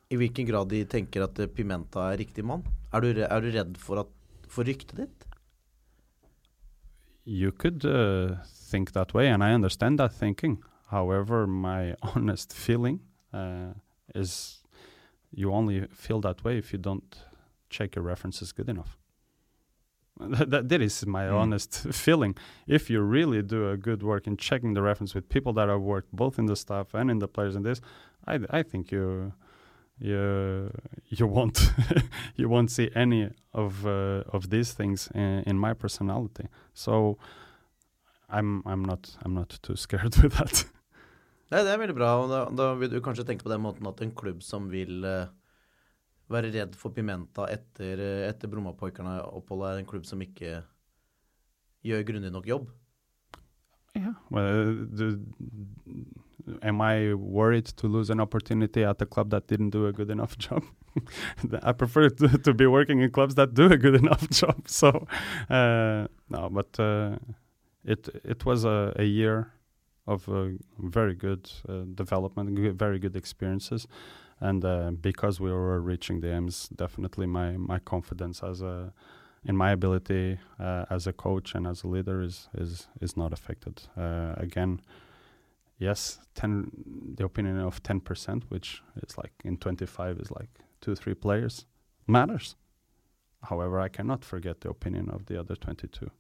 [0.06, 2.62] I hvilken grad de tenker at Pimenta er riktig mann?
[2.94, 4.10] Er du, er du redd for, at,
[4.48, 5.15] for ryktet ditt?
[7.28, 10.62] You could uh, think that way, and I understand that thinking.
[10.90, 13.00] However, my honest feeling
[13.32, 13.74] uh,
[14.14, 14.62] is
[15.32, 17.16] you only feel that way if you don't
[17.68, 18.96] check your references good enough.
[20.18, 21.34] That, that, that is my Mm.
[21.40, 22.36] honest feeling.
[22.66, 25.82] If you really do a good work in checking the reference with people that have
[25.82, 27.80] worked both in the staff and in the players in this,
[28.26, 29.32] I, I think you
[29.98, 30.70] you
[31.08, 31.72] you won't
[32.36, 36.48] you won't see any of uh, of these things in, in my personality.
[36.74, 37.18] So
[38.28, 40.66] I'm I'm not I'm not too scared with that.
[41.46, 42.10] Nei, det er veldig bra.
[42.18, 45.04] og Da, da vil du kanskje tenke på den måten at en klubb som vil
[45.06, 45.28] uh,
[46.32, 50.56] være redd for Pimenta etter, uh, etter Brommapoikerne-oppholdet, er en klubb som ikke
[51.86, 52.72] gjør grundig nok jobb.
[53.94, 54.18] Yeah.
[54.28, 55.12] Well, do,
[56.62, 60.10] am I worried to lose an opportunity at a club that didn't do a good
[60.10, 60.64] enough job?
[61.62, 64.68] I prefer to, to be working in clubs that do a good enough job.
[64.68, 65.06] So,
[65.50, 67.16] uh, no, but uh,
[67.84, 69.52] it it was a, a year
[70.06, 73.86] of uh, very good uh, development, very good experiences,
[74.40, 78.92] and uh, because we were reaching the aims, definitely my my confidence as a
[79.44, 83.32] in my ability uh, as a coach and as a leader is is is not
[83.32, 83.82] affected.
[83.96, 84.80] Again,
[85.78, 86.70] yes, ten
[87.16, 90.50] the opinion of ten percent, which is like in twenty five is like
[90.80, 91.66] two three players,
[92.06, 92.56] matters.
[93.42, 96.10] However, I cannot forget the opinion of the other twenty two.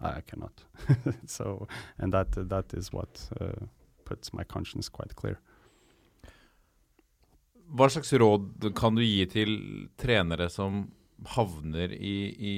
[0.00, 0.64] I cannot.
[1.26, 3.66] so, and that that is what uh,
[4.04, 5.38] puts my conscience quite clear.
[7.72, 9.54] hva slags råd kan du gi til
[10.00, 10.84] trenere som
[11.34, 12.54] havner i, i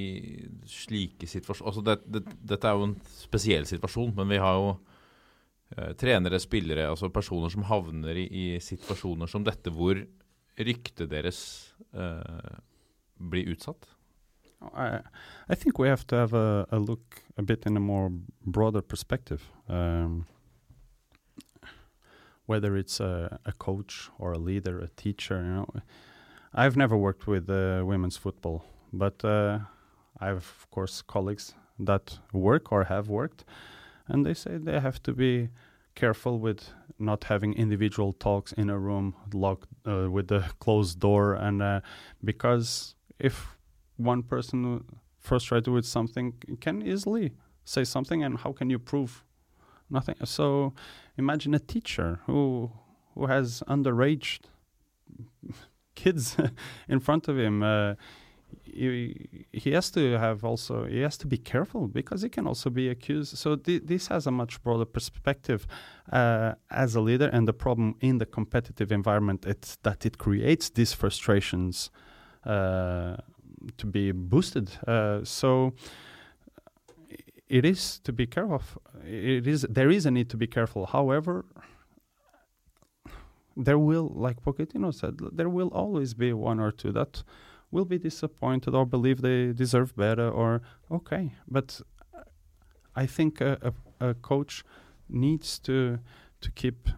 [0.67, 4.73] slike situasjoner altså det, det, Dette er jo en spesiell situasjon, men vi har jo
[5.99, 9.99] trenere, spillere, altså personer som havner i, i situasjoner som dette, hvor
[10.57, 11.39] ryktet deres
[11.93, 12.57] uh,
[13.19, 13.89] blir utsatt.
[14.73, 14.99] I,
[15.49, 18.09] I think we have to have a, a look a bit in a more
[18.41, 19.43] broader perspective.
[19.67, 20.25] Um,
[22.47, 25.67] whether it's a, a coach or a leader, a teacher, you know,
[26.53, 28.63] I've never worked with uh, women's football,
[28.93, 29.59] but uh,
[30.19, 33.43] I have, of course, colleagues that work or have worked,
[34.07, 35.49] and they say they have to be
[35.95, 41.33] careful with not having individual talks in a room locked uh, with the closed door,
[41.33, 41.81] and uh,
[42.23, 43.57] because if
[43.97, 44.83] one person
[45.19, 47.33] frustrated with something can easily
[47.65, 49.23] say something, and how can you prove
[49.89, 50.15] nothing?
[50.23, 50.73] So
[51.17, 52.71] imagine a teacher who
[53.13, 54.39] who has underage
[55.95, 56.37] kids
[56.87, 57.63] in front of him.
[57.63, 57.95] Uh,
[58.63, 62.69] he, he has to have also he has to be careful because he can also
[62.69, 63.37] be accused.
[63.37, 65.67] So th- this has a much broader perspective
[66.11, 70.69] uh, as a leader, and the problem in the competitive environment it's that it creates
[70.69, 71.89] these frustrations
[72.45, 73.17] uh,
[73.77, 74.71] to be boosted.
[74.87, 75.73] Uh, so
[77.49, 78.81] it is to be careful.
[79.05, 80.85] It is there is a need to be careful.
[80.85, 81.45] However,
[83.55, 87.23] there will, like Pochettino said, there will always be one or two that
[87.71, 90.61] will be disappointed or believe they deserve better or
[90.91, 91.33] okay.
[91.47, 91.81] But
[92.95, 94.63] I think a, a, a coach
[95.09, 95.99] needs to
[96.41, 96.89] to keep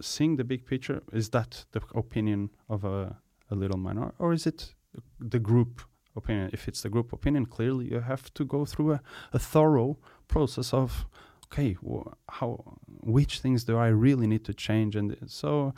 [0.00, 1.02] seeing the big picture.
[1.12, 3.16] Is that the opinion of a,
[3.50, 4.74] a little minor, or is it
[5.18, 5.82] the group
[6.16, 6.50] opinion?
[6.52, 9.00] If it's the group opinion, clearly you have to go through a,
[9.32, 11.06] a thorough process of
[11.46, 12.64] okay, wh- how
[13.02, 14.96] which things do I really need to change?
[14.96, 15.70] And so uh,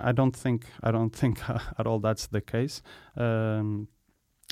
[0.00, 1.40] I, don't think I don't think
[1.78, 2.82] at all that's the case.
[3.16, 3.88] Um,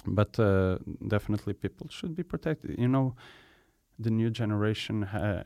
[0.07, 2.79] but uh, definitely, people should be protected.
[2.79, 3.15] You know,
[3.99, 5.45] the new generation ha-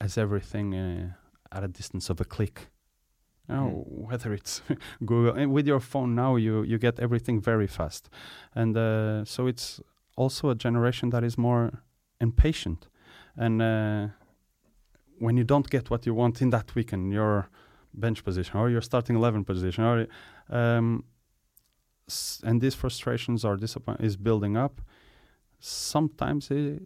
[0.00, 1.12] has everything uh,
[1.52, 2.68] at a distance of a click.
[3.48, 4.62] You know, whether it's
[5.04, 8.08] Google and with your phone now, you you get everything very fast,
[8.54, 9.80] and uh, so it's
[10.16, 11.82] also a generation that is more
[12.20, 12.88] impatient,
[13.36, 14.08] and uh,
[15.18, 17.48] when you don't get what you want in that weekend, your
[17.96, 20.06] bench position or your starting eleven position, or
[20.50, 21.04] um,
[22.08, 24.80] s- and these frustrations or disappointment is building up.
[25.60, 26.78] Sometimes i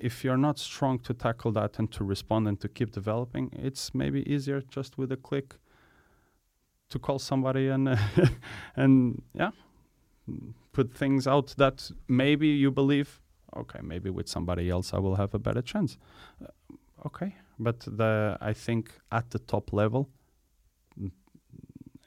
[0.00, 3.94] if you're not strong to tackle that and to respond and to keep developing, it's
[3.94, 5.56] maybe easier just with a click
[6.88, 7.96] to call somebody and uh,
[8.76, 9.50] and yeah,
[10.72, 13.20] put things out that maybe you believe.
[13.54, 15.98] Okay, maybe with somebody else I will have a better chance.
[16.42, 16.46] Uh,
[17.06, 20.10] okay, but the I think at the top level,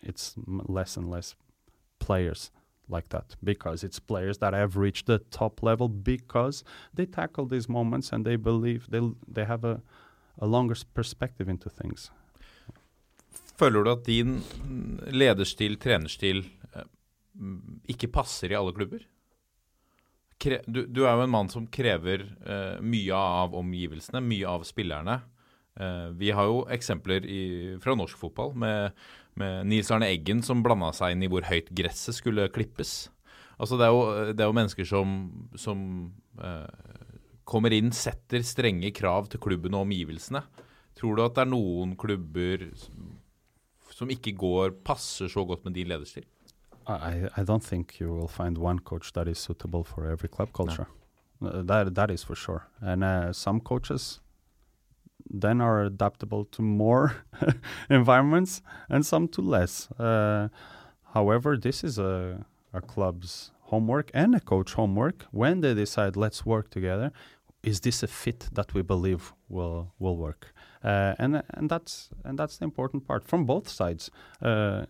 [0.02, 1.36] it's less and less
[2.00, 2.52] players
[2.88, 7.68] like that because it's players that have reached the top level because they tackle these
[7.68, 9.82] moments and they believe they they have a
[10.38, 12.12] a longer perspective into things.
[13.56, 14.40] Føler du at din
[15.16, 16.44] lederstil, trenerstil,
[16.76, 16.88] eh,
[17.88, 19.06] ikke passer i alle klubber?
[20.42, 24.66] Kre du, du er jo en mann som krever uh, mye av omgivelsene, mye av
[24.68, 25.22] spillerne.
[25.80, 27.42] Eh, vi har jo eksempler i,
[27.84, 28.94] fra norsk fotball med,
[29.36, 33.10] med Nils Arne Eggen som blanda seg inn i hvor høyt gresset skulle klippes.
[33.60, 34.04] Altså det er jo,
[34.36, 35.12] det er jo mennesker som,
[35.60, 35.82] som
[36.40, 37.02] eh,
[37.48, 40.42] kommer inn, setter strenge krav til klubben og omgivelsene.
[40.96, 45.88] Tror du at det er noen klubber som- ikke går, passer så godt med din
[45.88, 46.26] lederstil?
[46.88, 50.52] I I don't think you will find one coach that is suitable for every club
[50.54, 50.86] culture.
[51.42, 52.64] Uh, that that is for sure.
[52.82, 54.20] And uh, some coaches
[55.30, 57.16] then are adaptable to more
[57.90, 59.90] environments, and some to less.
[59.92, 60.50] Uh,
[61.14, 62.46] however, this is a
[62.76, 67.12] a club's homework and a coach homework when they decide let's work together.
[67.64, 70.54] Is this a fit that we believe will will work?
[70.84, 74.12] Uh, and and that's and that's the important part from both sides.
[74.42, 74.86] Uh,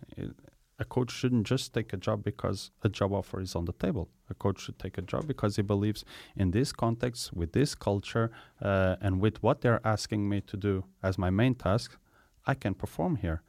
[0.78, 4.10] a coach shouldn't just take a job because a job offer is on the table.
[4.30, 6.04] A coach should take a job because he believes
[6.36, 10.84] in this context, with this culture, uh, and with what they're asking me to do
[11.02, 11.98] as my main task,
[12.46, 13.42] I can perform here.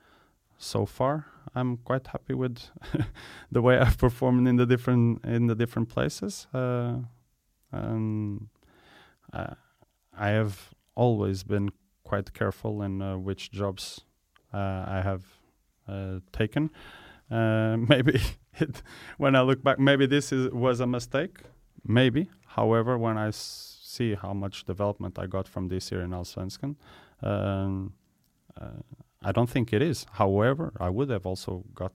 [0.58, 2.58] So far, I'm quite happy with
[3.50, 6.46] the way I've performed in the different in the different places.
[6.54, 6.98] Uh,
[7.72, 8.48] um,
[9.32, 9.54] uh,
[10.16, 11.70] I have always been
[12.04, 14.00] quite careful in uh, which jobs
[14.54, 15.24] uh, I have
[15.88, 16.70] uh, taken.
[17.30, 18.20] Uh, maybe
[18.54, 18.82] it,
[19.18, 21.38] when I look back, maybe this is, was a mistake.
[21.84, 22.28] Maybe.
[22.46, 26.76] However, when I see how much development I got from this year in Allsvenskan,
[27.22, 27.92] um,
[28.60, 28.82] uh,
[29.22, 30.06] I don't think it is.
[30.12, 31.92] However, I would have also got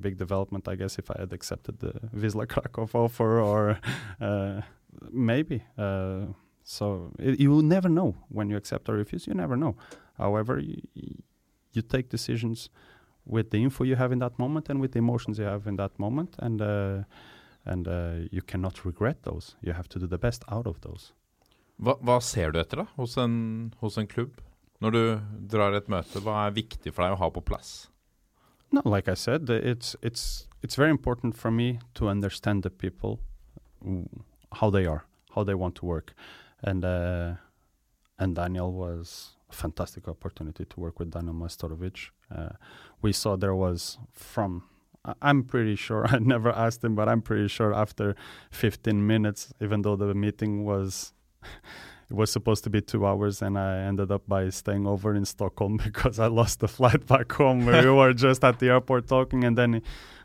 [0.00, 3.78] big development, I guess, if I had accepted the Wisla Krakow offer, or
[4.20, 4.62] uh,
[5.10, 5.62] maybe.
[5.76, 6.26] Uh,
[6.62, 9.26] so it, you will never know when you accept or refuse.
[9.26, 9.76] You never know.
[10.16, 12.70] However, you take decisions
[13.26, 15.76] with the info you have in that moment and with the emotions you have in
[15.76, 17.02] that moment, and uh,
[17.64, 19.56] and uh, you cannot regret those.
[19.62, 21.12] You have to do the best out of those.
[21.80, 24.36] Hva, hva ser du etter da, hos en, hos en klubb?
[24.80, 25.02] Når du
[25.48, 27.88] drar et møte, hva er viktig for deg å ha på plass?
[28.74, 33.20] No, like I said, it's it's it's very important for me to understand the people,
[34.60, 35.04] how they are,
[35.34, 36.14] how they want to work,
[36.62, 37.34] and uh,
[38.18, 42.10] and Daniel was fantastic opportunity to work with Daniel Mastorovic.
[42.34, 42.50] Uh,
[43.02, 44.64] we saw there was from.
[45.20, 48.14] I'm pretty sure I never asked him, but I'm pretty sure after
[48.50, 51.12] 15 minutes, even though the meeting was
[52.10, 55.24] it was supposed to be two hours, and I ended up by staying over in
[55.24, 57.66] Stockholm because I lost the flight back home.
[57.66, 59.82] we were just at the airport talking, and then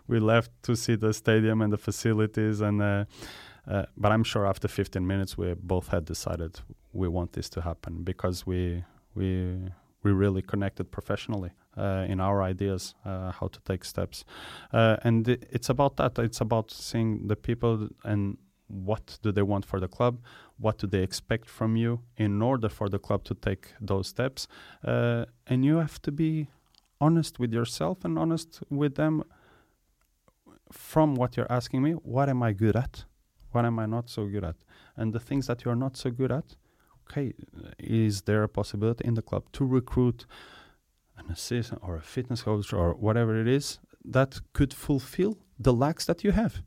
[0.07, 2.61] we left to see the stadium and the facilities.
[2.61, 3.05] And uh,
[3.67, 6.59] uh, but I'm sure after 15 minutes, we both had decided
[6.91, 8.83] we want this to happen because we
[9.19, 9.29] we
[10.03, 14.25] we really connected professionally uh, in our ideas uh, how to take steps,
[14.73, 16.17] uh, and it's about that.
[16.19, 20.19] It's about seeing the people and what do they want for the club
[20.59, 24.47] what do they expect from you in order for the club to take those steps.
[24.83, 26.47] Uh, and you have to be
[26.99, 29.23] honest with yourself and honest with them
[30.71, 33.05] from what you're asking me what am i good at?
[33.51, 34.57] What am i not so good at?
[34.97, 36.55] And the things that you're not so good at
[37.09, 37.33] okay
[37.79, 40.25] is there a possibility in the club to recruit
[41.17, 46.05] an assistant or a fitness coach or whatever it is that could fulfill the lacks
[46.05, 46.61] that you have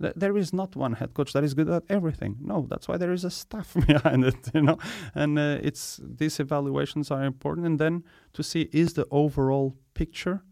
[0.00, 2.36] Th- there is not one head coach that is good at everything.
[2.40, 4.78] No, that's why there is a staff behind it, you know.
[5.12, 10.44] And uh, it's these evaluations are important, and then to see is the overall picture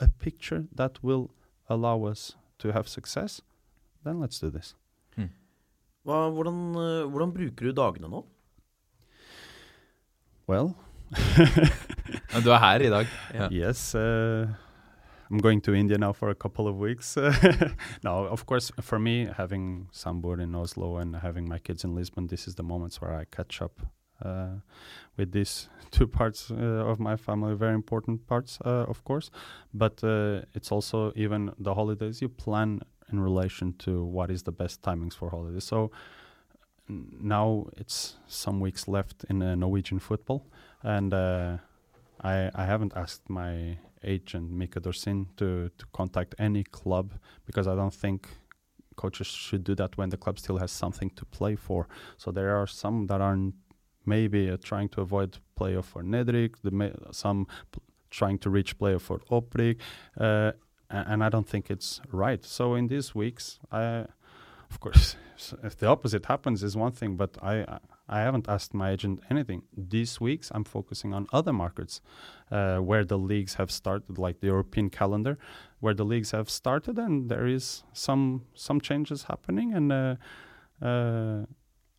[0.00, 1.30] a picture that will
[1.68, 3.42] allow us to have success.
[4.04, 4.74] Then let's do this.
[6.06, 8.24] Hva, hvordan, eh, hvordan bruker du dagene nå?
[10.48, 10.76] Well,
[12.44, 13.06] Du er her i dag.
[13.34, 13.48] Ja.
[13.50, 14.46] yes, uh,
[15.28, 17.16] I'm going to India now for a couple of weeks.
[18.04, 22.28] now, of course, for me, having Sambur in Oslo and having my kids in Lisbon,
[22.28, 23.80] this is the moments where I catch up
[24.24, 24.60] uh,
[25.16, 29.32] with these two parts uh, of my family, very important parts, uh, of course.
[29.74, 34.52] But uh, it's also even the holidays you plan in relation to what is the
[34.52, 35.64] best timings for holidays.
[35.64, 35.90] So
[36.88, 40.46] now it's some weeks left in uh, Norwegian football,
[40.82, 41.58] and uh,
[42.22, 47.12] I I haven't asked my agent Mika Dorsin to to contact any club
[47.46, 48.28] because I don't think
[48.96, 51.86] coaches should do that when the club still has something to play for.
[52.16, 53.36] So there are some that are
[54.06, 56.54] maybe uh, trying to avoid playoff for nedrykk,
[57.12, 57.46] some
[58.10, 59.78] trying to reach playoff for opprykk,
[60.18, 60.52] uh,
[60.88, 62.44] and I don't think it's right.
[62.44, 64.06] So in these weeks, I,
[64.70, 65.16] of course,
[65.62, 69.62] if the opposite happens is one thing, but I I- haven't asked my agent anything.
[69.76, 72.00] These weeks, I'm focusing on other markets
[72.50, 75.36] uh, where the leagues have started, like the European calendar,
[75.80, 79.92] where the leagues have started, and there is some some changes happening, and.
[79.92, 80.16] Uh,
[80.82, 81.46] uh,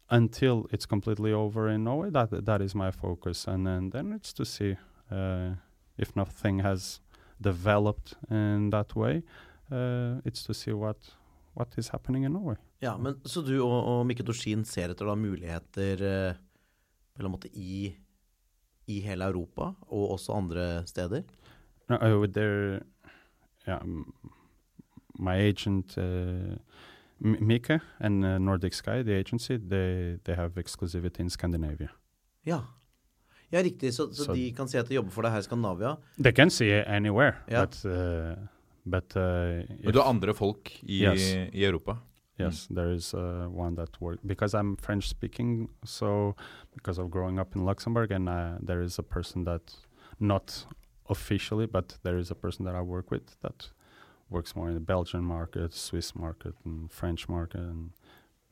[0.09, 4.33] until it's completely over in Norway, that that is my focus, and then then it's
[4.33, 4.77] to see
[5.11, 5.49] uh,
[5.97, 7.01] if nothing has
[7.41, 9.23] developed in that way.
[9.71, 10.97] Uh, it's to see what
[11.57, 12.55] what is happening in Norway.
[12.81, 16.37] Ja, men Så du og, og Mikke Dorsin ser etter da muligheter eh,
[17.17, 17.89] på en måte i,
[18.87, 21.23] i hele Europa, og også andre steder?
[21.89, 22.81] No, uh, there,
[23.67, 23.81] yeah,
[25.19, 26.55] my agent uh,
[27.19, 31.89] M- Mika and uh, Nordic Sky, the agency, they they have exclusivity in Scandinavia.
[32.45, 32.59] Ja.
[33.51, 33.93] Ja, riktig.
[33.93, 35.95] Så, så, so de kan si at de jobber for deg her i Skandinavia?
[36.19, 37.65] They can see anywhere, Yeah.
[37.65, 38.35] but uh,
[38.89, 41.21] but uh, Men du har andre folk i, Yes.
[41.53, 41.97] i Europa.
[42.39, 45.69] Yes, there is uh, one that works because I'm French speaking.
[45.83, 46.35] So
[46.75, 49.73] because of growing up in Luxembourg, and uh, there is a person that
[50.19, 50.65] not
[51.09, 53.71] officially, but there is a person that I work with that
[54.29, 57.89] works more in the Belgian market, Swiss market, and French market, and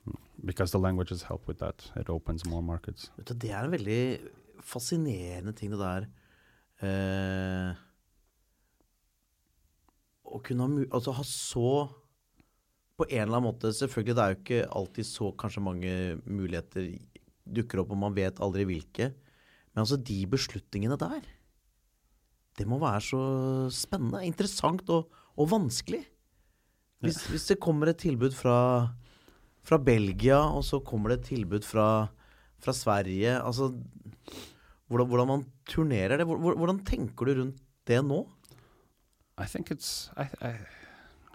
[0.07, 0.15] mm,
[0.45, 3.11] because the languages help with that, it opens more markets.
[3.17, 4.19] Vet du, Det er en veldig
[4.63, 6.07] fascinerende ting, det der.
[6.81, 7.75] Eh,
[10.25, 11.69] å kunne ha, altså, ha så
[12.97, 15.93] På en eller annen måte Selvfølgelig, det er jo ikke alltid så kanskje mange
[16.25, 16.87] muligheter
[17.45, 19.11] dukker opp, og man vet aldri hvilke.
[19.75, 21.21] Men altså, de beslutningene der
[22.57, 23.19] Det må være så
[23.75, 26.01] spennende, interessant og, og vanskelig.
[27.03, 28.55] Hvis, hvis det kommer et tilbud fra,
[29.61, 32.07] fra Belgia, og så kommer det et tilbud fra,
[32.57, 33.67] fra Sverige Altså
[34.87, 36.25] hvordan, hvordan man turnerer det.
[36.25, 38.23] Hvor- hvor- Hvordan tenker du rundt det nå?
[39.37, 40.53] I think it's I, I,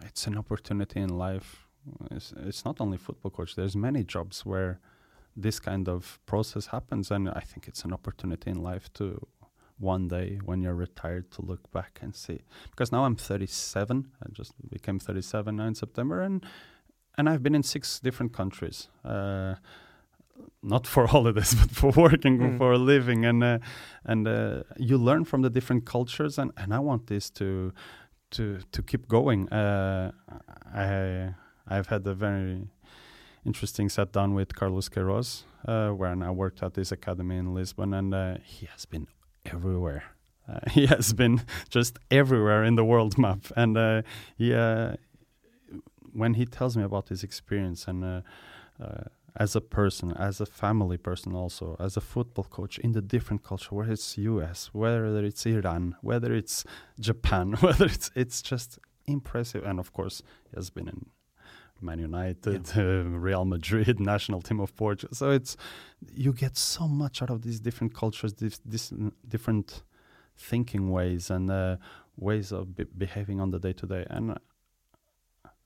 [0.03, 1.67] it's an opportunity in life.
[2.11, 3.57] It's, it's not only football coach.
[3.57, 4.81] There's many jobs where
[5.37, 9.27] this kind of process happens, and I think it's an opportunity in life to
[9.79, 12.41] one day when you're retired to look back and see.
[12.71, 14.09] Because now I'm 37.
[14.23, 16.45] I just became 37 now in September, and
[17.19, 18.89] and I've been in six different countries.
[19.05, 19.57] Uh,
[20.63, 22.59] not for holidays, but for working, Mm.
[22.59, 23.59] for a living, and uh,
[24.05, 27.73] and uh, you learn from the different cultures, and, and I want this to
[28.31, 29.49] to to keep going.
[29.53, 30.11] Uh,
[30.75, 31.35] I
[31.67, 32.69] I've had a very
[33.45, 37.95] interesting set down with Carlos Queiroz, uh, when I worked at this academy in Lisbon,
[37.95, 39.07] and uh, he has been
[39.45, 40.03] everywhere.
[40.49, 44.03] Uh, he has been just everywhere in the world map, and uh,
[44.37, 44.53] he,
[46.13, 48.21] when he tells me about his experience and uh,
[48.83, 49.05] uh,
[49.37, 53.43] as a person, as a family person, also as a football coach in the different
[53.45, 56.65] culture, whether it's U.S., whether it's Iran, whether it's
[56.99, 61.07] Japan, whether it's it's just impressive, and of course he has been in
[61.81, 65.15] Man United, uh, Real Madrid, national team of Portugal.
[65.15, 65.57] So it's
[66.13, 68.93] you get so much out of these different cultures, these, these
[69.27, 69.83] different
[70.37, 71.77] thinking ways and uh,
[72.17, 74.07] ways of be- behaving on the day to day.
[74.11, 74.39] And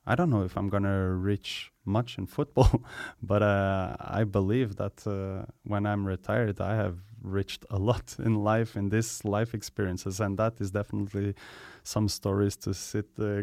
[0.07, 2.83] I don't know if I'm gonna reach much in football,
[3.23, 8.35] but uh, I believe that uh, when I'm retired, I have reached a lot in
[8.45, 11.35] life in this life experiences, and that is definitely
[11.83, 13.43] some stories to sit uh,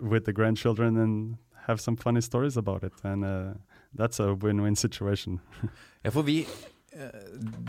[0.00, 1.36] with the grandchildren and
[1.66, 3.54] have some funny stories about it, and uh,
[3.94, 5.40] that's a win-win situation.
[6.02, 6.44] Ja, for eh,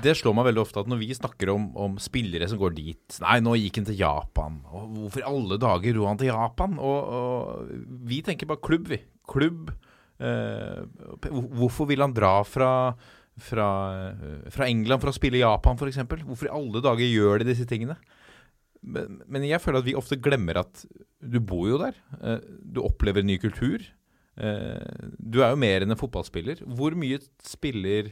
[0.04, 3.20] Det slår meg veldig ofte at når vi snakker om, om spillere som går dit
[3.24, 4.58] Nei, nå gikk han til Japan.
[4.68, 6.76] Og hvorfor i alle dager dro han til Japan?
[6.76, 9.00] Og, og vi tenker bare klubb, vi.
[9.32, 9.72] Klubb.
[10.24, 10.84] Eh,
[11.32, 12.72] hvorfor vil han dra fra,
[13.40, 13.70] fra,
[14.12, 16.04] eh, fra England for å spille i Japan, f.eks.?
[16.28, 17.98] Hvorfor i alle dager gjør de disse tingene?
[18.84, 20.84] Men, men jeg føler at vi ofte glemmer at
[21.24, 21.96] du bor jo der.
[22.20, 23.86] Eh, du opplever ny kultur.
[24.36, 26.66] Eh, du er jo mer enn en fotballspiller.
[26.68, 28.12] Hvor mye spiller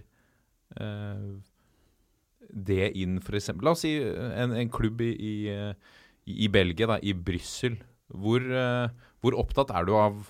[2.52, 3.52] det inn, f.eks.
[3.64, 5.96] La oss si en, en klubb i, i, eh,
[6.28, 7.78] i, i Belgia, da, i Brussel.
[8.12, 10.24] Hvor, eh, hvor opptatt er du av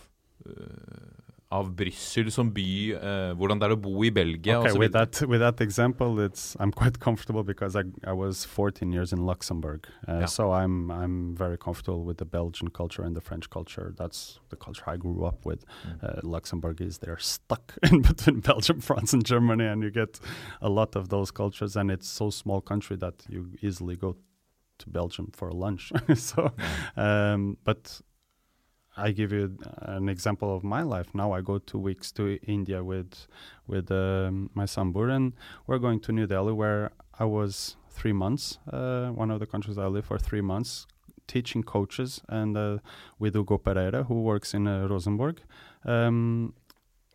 [1.52, 5.22] av Brussel som by, eh, hvordan det er å bo i Belgia okay, with that
[5.28, 9.88] with that example, it's I'm quite comfortable because I I was 14 years in Luxembourg,
[10.08, 10.26] uh, Yeah.
[10.28, 13.94] so I'm I'm very comfortable with the Belgian culture and the French culture.
[13.98, 15.66] That's the culture I grew up with.
[15.86, 16.04] Mm.
[16.04, 20.20] Uh, Luxembourg is they're stuck in between Belgium, France, and Germany, and you get
[20.62, 21.76] a lot of those cultures.
[21.76, 24.16] And it's so small country that you easily go
[24.80, 25.92] to Belgium for lunch.
[26.16, 26.52] so,
[26.96, 28.02] um, but
[28.98, 31.14] I give you an example of my life.
[31.14, 33.28] Now I go two weeks to India with
[33.66, 35.34] with um, my son Buran.
[35.66, 38.58] We're going to New Delhi, where I was three months.
[38.72, 40.88] Uh, one of the countries I lived for three months,
[41.28, 42.78] teaching coaches, and uh,
[43.18, 45.42] with Hugo Pereira, who works in uh, Rosenborg.
[45.86, 46.54] Um,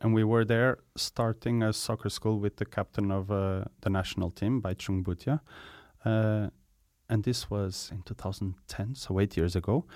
[0.01, 4.31] and we were there starting a soccer school with the captain of uh, the national
[4.31, 5.41] team, Bhaichung Bhutia.
[6.05, 6.51] Uh,
[7.09, 9.87] and this was in 2010, so eight years ago.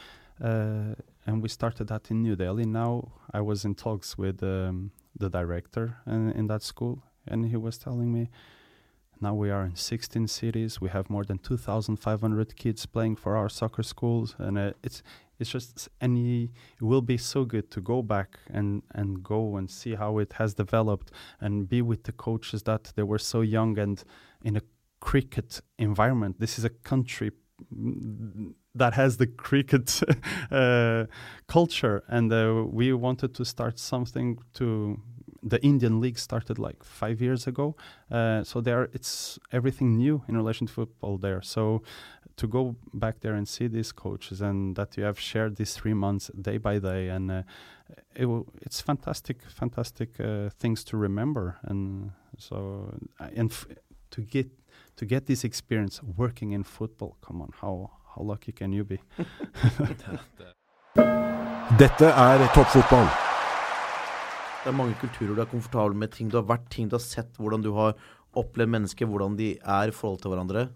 [0.43, 0.95] Uh,
[1.27, 2.65] and we started that in New Delhi.
[2.65, 7.57] Now I was in talks with um, the director in, in that school, and he
[7.57, 8.31] was telling me,
[9.21, 10.81] now we are in 16 cities.
[10.81, 15.03] We have more than 2,500 kids playing for our soccer schools, and uh, it's
[15.39, 16.51] it's just and it
[16.83, 20.55] will be so good to go back and and go and see how it has
[20.55, 21.11] developed
[21.41, 24.05] and be with the coaches that they were so young and
[24.43, 24.63] in a
[25.01, 26.39] cricket environment.
[26.39, 27.31] This is a country
[28.75, 30.01] that has the cricket
[30.51, 31.07] uh,
[31.47, 35.01] culture, and uh, we wanted to start something to.
[35.43, 37.75] The Indian League started like five years ago,
[38.11, 41.41] uh, so there it's everything new in relation to football there.
[41.41, 41.83] So
[42.37, 45.95] to go back there and see these coaches and that you have shared these three
[45.95, 47.43] months day by day, and uh,
[48.15, 48.29] it
[48.63, 53.51] it's fantastic, fantastic uh, things to remember, and so uh, and
[54.11, 54.49] to get
[55.01, 57.17] to get this experience working in football.
[57.25, 58.99] Come on, how how lucky can you be?
[61.81, 63.09] Dette er toppfotball.
[64.61, 67.05] Det er mange kulturer du er komfortabel med, ting du har vært, ting du har
[67.05, 67.97] sett, hvordan du har
[68.37, 70.69] opplevd mennesker, hvordan de er i forhold til hverandre.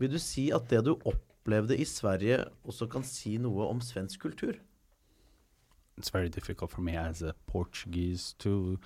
[0.00, 4.24] Vil du si at det du opplevde i Sverige, også kan si noe om svensk
[4.24, 4.56] kultur?
[6.00, 8.78] it's very difficult for me as a Portuguese to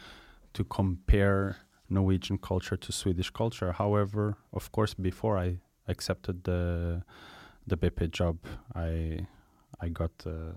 [0.53, 1.57] to compare
[1.89, 3.73] Norwegian culture to Swedish culture.
[3.73, 5.59] However, of course, before I
[5.89, 7.02] accepted the
[7.66, 8.39] the BP job,
[8.74, 9.27] I
[9.81, 10.55] I got uh,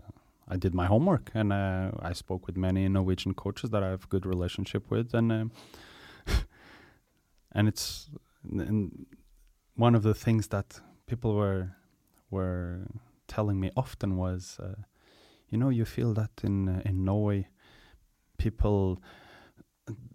[0.47, 4.09] I did my homework and uh, I spoke with many Norwegian coaches that I have
[4.09, 5.51] good relationship with, and um,
[7.51, 8.09] and it's
[8.51, 9.05] and
[9.75, 11.75] one of the things that people were
[12.29, 12.87] were
[13.27, 14.81] telling me often was, uh,
[15.49, 17.47] you know, you feel that in in Norway,
[18.37, 19.01] people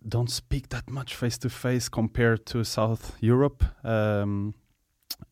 [0.08, 3.64] don't speak that much face to face compared to South Europe.
[3.84, 4.54] Um,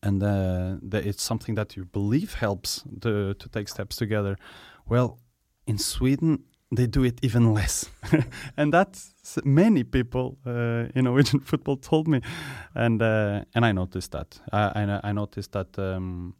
[0.03, 4.37] and uh, it's something that you believe helps to to take steps together.
[4.87, 5.19] Well,
[5.65, 6.43] in Sweden
[6.75, 7.89] they do it even less,
[8.57, 9.13] and that's
[9.43, 12.21] many people uh, in Norwegian football told me,
[12.73, 14.39] and uh, and I noticed that.
[14.51, 15.77] I I, I noticed that.
[15.77, 16.35] Um,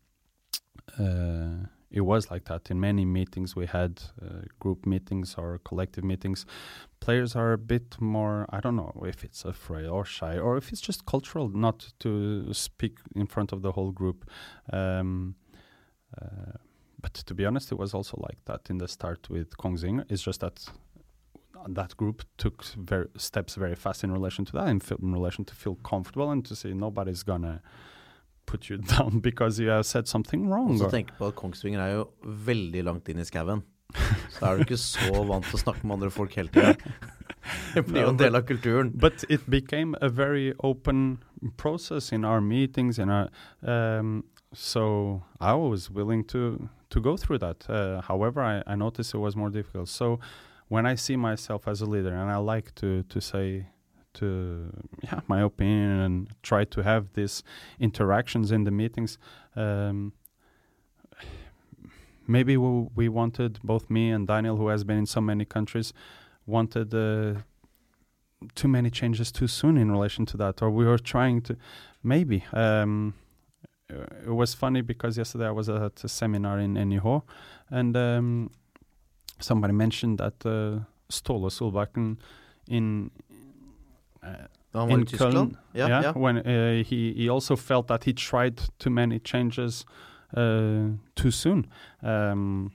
[1.00, 2.72] uh, it was like that.
[2.72, 6.46] In many meetings we had uh, group meetings or collective meetings
[7.02, 10.72] players are a bit more i don't know if it's afraid or shy or if
[10.72, 14.30] it's just cultural not to speak in front of the whole group.
[14.72, 15.36] Um,
[16.22, 16.58] uh,
[17.02, 20.22] but to be honest it was also like that in the start with Kongsvinger it's
[20.22, 20.66] just that
[21.68, 25.56] that group took very steps very fast in relation to that in, in relation to
[25.56, 27.62] feel comfortable and to say nobody's gonna
[28.52, 30.76] put you down because you have said something wrong.
[30.80, 32.08] Så tenk på at Kongsvinger er jo
[32.48, 33.64] veldig langt inn i skauen.
[34.32, 36.76] Så er du ikke så vant til å snakke med andre folk hele tida.
[37.74, 38.92] Det blir jo en del av kulturen.
[38.94, 41.18] but it became a very open
[41.58, 43.30] process in our meetings in our
[43.64, 44.24] um,
[44.54, 44.84] so
[45.40, 49.36] i was willing to to go through that uh, however I, I noticed it was
[49.36, 50.20] more difficult so
[50.70, 53.66] when i see myself as a leader and i like to to say
[54.14, 54.72] to
[55.04, 57.44] yeah my opinion and try to have these
[57.80, 59.18] interactions in the meetings
[59.56, 60.14] um,
[62.28, 65.94] maybe we, we wanted both me and daniel who has been in so many countries
[66.46, 67.40] wanted uh,
[68.56, 71.58] too many changes too soon in relation to that, or we were trying to
[72.04, 72.44] maybe.
[72.54, 73.14] Um,
[73.90, 77.24] it was funny because yesterday I was at a seminar in NIH,
[77.70, 78.52] and um,
[79.40, 80.86] somebody mentioned that uh,
[82.68, 86.14] in uh, Da han var in i Köln, Ja, yeah, ja.
[86.14, 89.86] when uh, he he also felt that he tried too many changes
[90.38, 91.68] uh, too soon.
[92.02, 92.72] Um,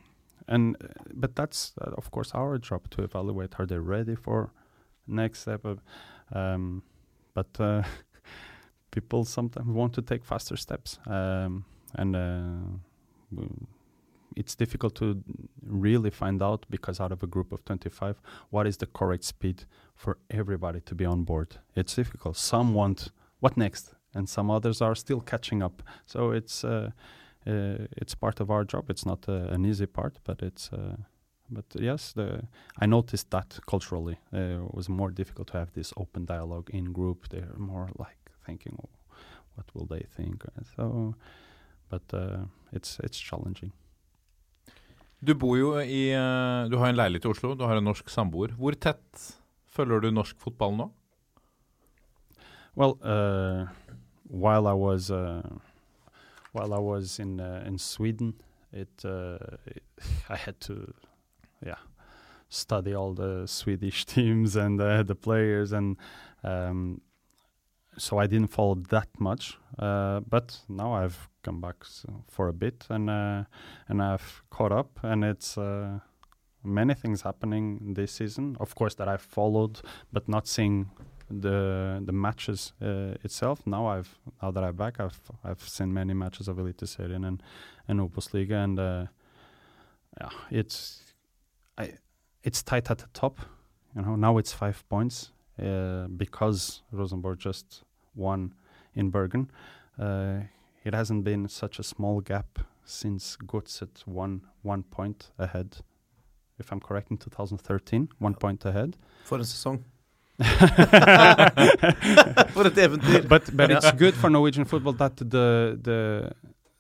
[0.49, 4.51] and uh, but that's uh, of course our job to evaluate are they ready for
[5.07, 5.81] next step of,
[6.33, 6.83] um,
[7.35, 7.83] but uh,
[8.91, 11.65] people sometimes want to take faster steps um,
[11.95, 13.41] and uh,
[14.37, 15.23] it's difficult to
[15.63, 19.65] really find out because out of a group of 25 what is the correct speed
[19.95, 23.11] for everybody to be on board it's difficult some want
[23.41, 26.91] what next and some others are still catching up so it's uh,
[27.47, 28.91] uh, it's part of our job.
[28.91, 30.73] It's not uh, an easy part, but it's.
[30.73, 30.97] Uh,
[31.49, 32.43] but yes, the
[32.81, 36.93] I noticed that culturally uh, it was more difficult to have this open dialogue in
[36.93, 37.29] group.
[37.29, 38.89] They're more like thinking, oh,
[39.55, 40.43] what will they think?
[40.77, 41.15] So,
[41.89, 43.73] but uh, it's it's challenging.
[45.25, 48.09] Du bor jo i eh, Du har en leilighet i Oslo, du har en norsk
[48.13, 48.53] samboer.
[48.59, 49.27] Hvor tett
[49.73, 50.91] følger du norsk fotball nå?
[52.77, 53.69] Well, uh,
[54.29, 55.41] while I was uh,
[56.53, 58.35] while I was in uh, in Sweden,
[58.71, 59.83] it, it
[60.29, 60.93] I had to,
[61.65, 61.81] yeah,
[62.51, 65.97] study all the Swedish teams and the players, and
[66.45, 67.01] um,
[67.97, 69.59] so I didn't follow that much.
[69.79, 71.85] Uh, but now I've come back
[72.29, 73.45] for a bit, and uh,
[73.89, 75.59] and I've caught up, and it's.
[75.59, 76.01] Uh,
[76.65, 79.81] Many things happening this season, of course, that I've followed,
[80.13, 80.91] but not seeing
[81.31, 83.65] the the matches uh, itself.
[83.67, 87.41] Now I've now that I'm back, I've I've seen many matches of Elite Eliteserien and
[87.87, 89.07] and Obosliga, and uh,
[90.21, 91.15] yeah, it's
[91.79, 91.93] I
[92.43, 93.39] it's tight at the top.
[93.95, 95.31] You know, now it's five points
[95.63, 97.85] uh, because Rosenborg just
[98.17, 98.55] won
[98.95, 99.51] in Bergen.
[99.99, 100.41] Uh,
[100.85, 105.79] it hasn't been such a small gap since Godset won one point ahead.
[106.59, 108.97] If I'm correct, in 2013, one point ahead.
[109.25, 109.83] For en sesong.
[112.55, 113.29] For et eventyr.
[113.29, 113.79] but but Yeah.
[113.79, 116.31] it's good for Norwegian football that the the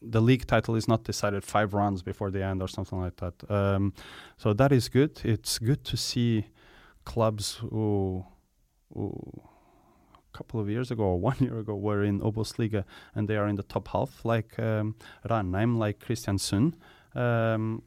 [0.02, 3.34] the league title is not decided five rounds before the end or something like that.
[3.50, 3.92] Um,
[4.36, 5.20] so that is good.
[5.24, 6.44] It's good to see
[7.04, 8.24] clubs who
[8.94, 9.55] who a
[10.36, 12.84] couple of years ago or one year ago were in Obosliga
[13.14, 14.94] and they are in the top half, like um,
[15.28, 16.74] Ranheim, like Kristiansund.
[17.14, 17.82] Um,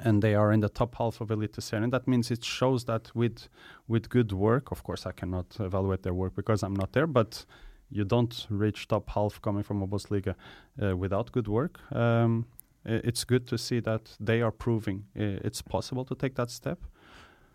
[0.00, 1.90] and they are in the top half of Eliteserien.
[1.90, 3.48] That means it shows that with
[3.88, 7.44] with good work, of course, I cannot evaluate their work because I'm not there, but
[7.90, 10.34] you don't reach top half coming from Obosliga
[10.82, 11.78] uh, without good work.
[11.94, 12.46] Um,
[12.84, 16.78] it's good to see that they are proving it's possible to take that step.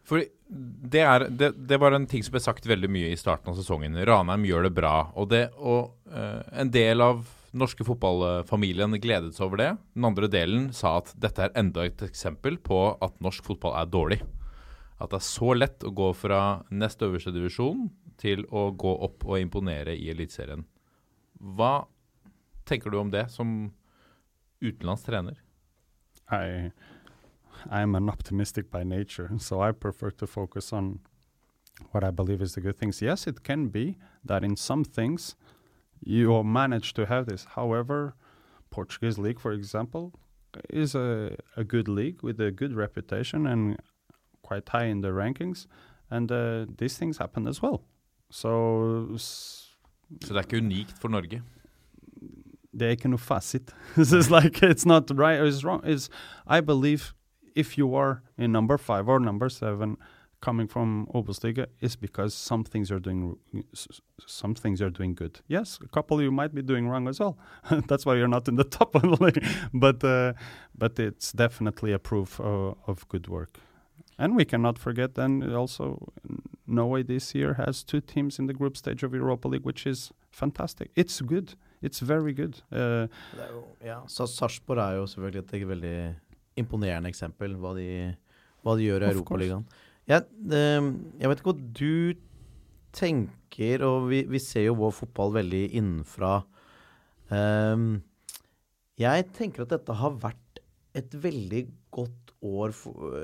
[0.07, 3.51] For det, er, det, det var en ting som ble sagt veldig mye i starten
[3.51, 3.97] av sesongen.
[4.07, 4.93] Ranheim gjør det bra.
[5.19, 7.25] Og, det, og uh, en del av
[7.57, 9.69] norske fotballfamilien gledet seg over det.
[9.97, 13.91] Den andre delen sa at dette er enda et eksempel på at norsk fotball er
[13.91, 14.21] dårlig.
[14.97, 19.27] At det er så lett å gå fra nest øverste divisjon til å gå opp
[19.27, 20.63] og imponere i Eliteserien.
[21.37, 21.85] Hva
[22.67, 23.57] tenker du om det som
[24.63, 25.43] utenlandsk trener?
[26.33, 26.71] I I
[27.69, 30.99] am an optimistic by nature, so I prefer to focus on
[31.91, 33.01] what I believe is the good things.
[33.01, 35.35] Yes, it can be that in some things
[36.03, 37.45] you manage to have this.
[37.55, 38.15] However,
[38.69, 40.13] Portuguese league, for example,
[40.69, 43.77] is a, a good league with a good reputation and
[44.41, 45.67] quite high in the rankings,
[46.09, 47.83] and uh, these things happen as well.
[48.29, 49.63] So s-
[50.23, 51.41] Så det er ikke unikt for Norge?
[52.79, 53.73] ikke noe fasit.
[53.95, 55.81] This is like it's not right or it's wrong.
[55.83, 56.09] It's
[56.47, 57.13] I believe
[57.57, 59.97] if you are in number five or number seven,
[60.41, 63.37] coming from Obosliga, is because some things are doing
[64.25, 65.39] some things are doing good.
[65.47, 67.37] Yes, a couple you might be doing wrong as well.
[67.87, 69.43] That's why you're not in the top of the league.
[69.73, 70.33] But uh,
[70.77, 73.59] but it's definitely a proof uh, of good work.
[74.19, 76.11] And we cannot forget then also
[76.65, 80.11] Norway this year has two teams in the group stage of Europa League, which is
[80.31, 80.89] fantastic.
[80.95, 81.55] It's good.
[81.81, 82.61] It's very good.
[82.71, 84.77] Uh, jo, ja, Sarpsborg
[85.35, 86.15] er
[86.59, 87.89] imponerende eksempel, hva de,
[88.65, 89.65] hva de gjør i Europaligaen.
[90.07, 92.21] Jeg, jeg vet ikke hva du
[92.95, 96.39] tenker, og vi, vi ser jo vår fotball veldig innenfra.
[97.27, 97.99] Um,
[98.97, 100.61] jeg tenker at dette har vært
[100.97, 103.19] et veldig godt år for,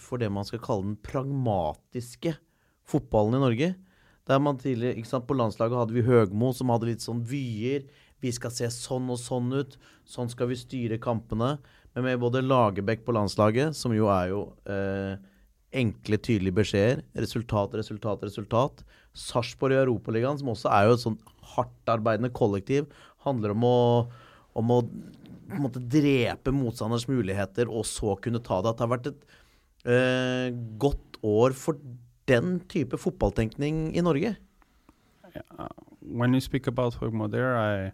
[0.00, 2.34] for det man skal kalle den pragmatiske
[2.88, 3.70] fotballen i Norge.
[4.28, 7.84] Der man tidligere, ikke sant, På landslaget hadde vi Høgmo, som hadde litt sånn vyer.
[8.24, 9.76] Vi skal se sånn og sånn ut.
[10.08, 11.58] Sånn skal vi styre kampene.
[11.94, 14.40] Men med både Lagerbäck på landslaget, som jo er jo
[14.70, 15.14] eh,
[15.74, 17.02] enkle, tydelige beskjeder.
[17.22, 18.82] Resultat, resultat, resultat.
[19.14, 21.18] Sarpsborg i Europaligaen, som også er jo et sånn
[21.54, 22.88] hardtarbeidende kollektiv,
[23.26, 23.78] handler om å,
[24.58, 24.80] om å
[25.60, 28.74] måte drepe motstanders muligheter og så kunne ta det.
[28.74, 29.38] At det har vært et
[29.86, 30.48] eh,
[30.82, 31.78] godt år for
[32.30, 34.34] den type fotballtenkning i Norge.
[35.34, 35.68] Yeah.
[36.04, 37.92] when you speak about Hogmo there, I,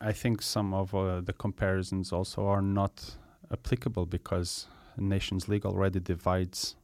[0.00, 3.16] I think some of uh, the comparisons also are not
[3.52, 6.76] applicable because Nations League already divides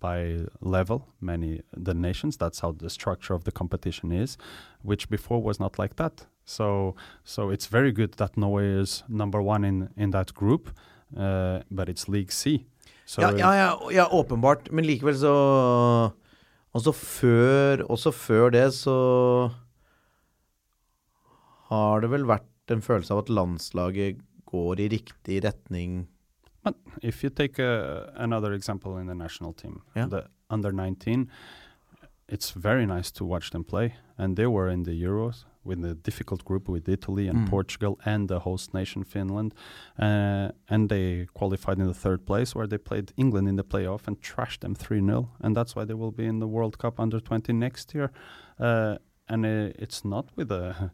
[0.00, 2.36] by level many the nations.
[2.36, 4.36] That's how the structure of the competition is,
[4.82, 6.26] which before was not like that.
[6.44, 10.70] So so it's very good that Norway is number one in in that group,
[11.16, 12.66] uh, but it's League C.
[13.06, 14.72] So Ja, ja, ja, ja, åpenbart.
[14.72, 16.12] Men likevel så
[16.74, 19.50] Altså før Også før det så
[21.72, 24.20] har det vel vært en følelse av at landslaget
[24.52, 26.06] går i riktig retning.
[26.62, 30.06] But if you take uh, another example in the national team, Yeah.
[30.08, 31.28] the under 19,
[32.28, 33.94] it's very nice to watch them play.
[34.18, 37.50] And they were in the Euros with a difficult group with Italy and Mm.
[37.50, 39.54] Portugal and the host nation Finland.
[39.98, 44.06] Uh, and they qualified in the third place where they played England in the playoff
[44.06, 45.28] and trashed them 3 0.
[45.40, 48.10] And that's why they will be in the World Cup under 20 next year.
[48.58, 48.96] Uh,
[49.28, 50.92] and uh, it's not with a.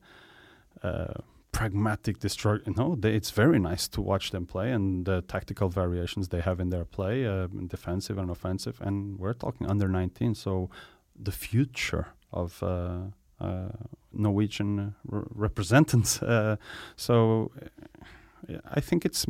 [0.82, 1.14] Uh,
[1.52, 2.58] pragmatic destroy.
[2.66, 6.60] No, they, it's very nice to watch them play and the tactical variations they have
[6.60, 8.80] in their play, uh, defensive and offensive.
[8.80, 10.70] And we're talking under 19, so
[11.20, 12.98] the future of uh,
[13.40, 13.68] uh,
[14.12, 16.20] Norwegian uh, r- representatives.
[16.22, 16.56] Uh,
[16.96, 17.50] so.
[17.62, 17.66] uh,
[18.78, 19.26] I think it's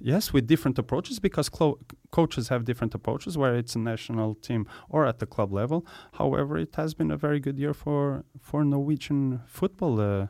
[0.00, 1.78] yes with different approaches because clo-
[2.10, 5.86] coaches have different approaches where it's a national team or at the club level.
[6.12, 10.28] However, it has been a very good year for for Norwegian football.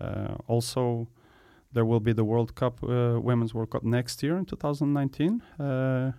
[0.00, 1.08] Uh, also,
[1.72, 5.42] there will be the World Cup, uh, Women's World Cup next year in 2019.
[5.58, 6.12] Uh,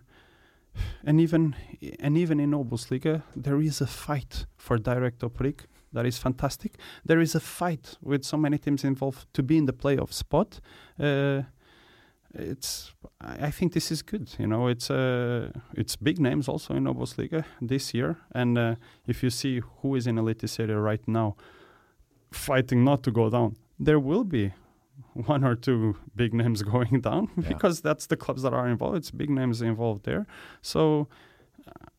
[1.03, 1.55] and even
[1.99, 6.77] and even in Obosliga, there is a fight for direct opprykk that is fantastic.
[7.05, 10.59] There is a fight with so many teams involved to be in the playoff spot.
[10.99, 11.43] Uh,
[12.33, 14.29] it's I think this is good.
[14.37, 18.17] You know, it's uh, it's big names also in Obosliga this year.
[18.35, 18.75] And uh,
[19.07, 21.35] if you see who is in Eliteserie right now,
[22.31, 24.53] fighting not to go down, there will be
[25.13, 27.47] one or two big names going down Yeah.
[27.49, 28.97] because that's the clubs that are involved.
[28.97, 30.25] It's big names involved there.
[30.61, 31.07] So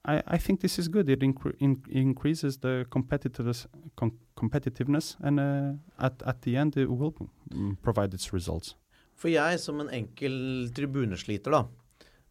[0.04, 1.08] I, I think this is good.
[1.08, 5.72] It incre- in- increases the competitiveness, com- competitiveness, and uh,
[6.04, 7.14] at at the end it will
[7.52, 8.74] mm, provide its results.
[9.14, 11.64] For jeg som en enkel tribunesliter, da.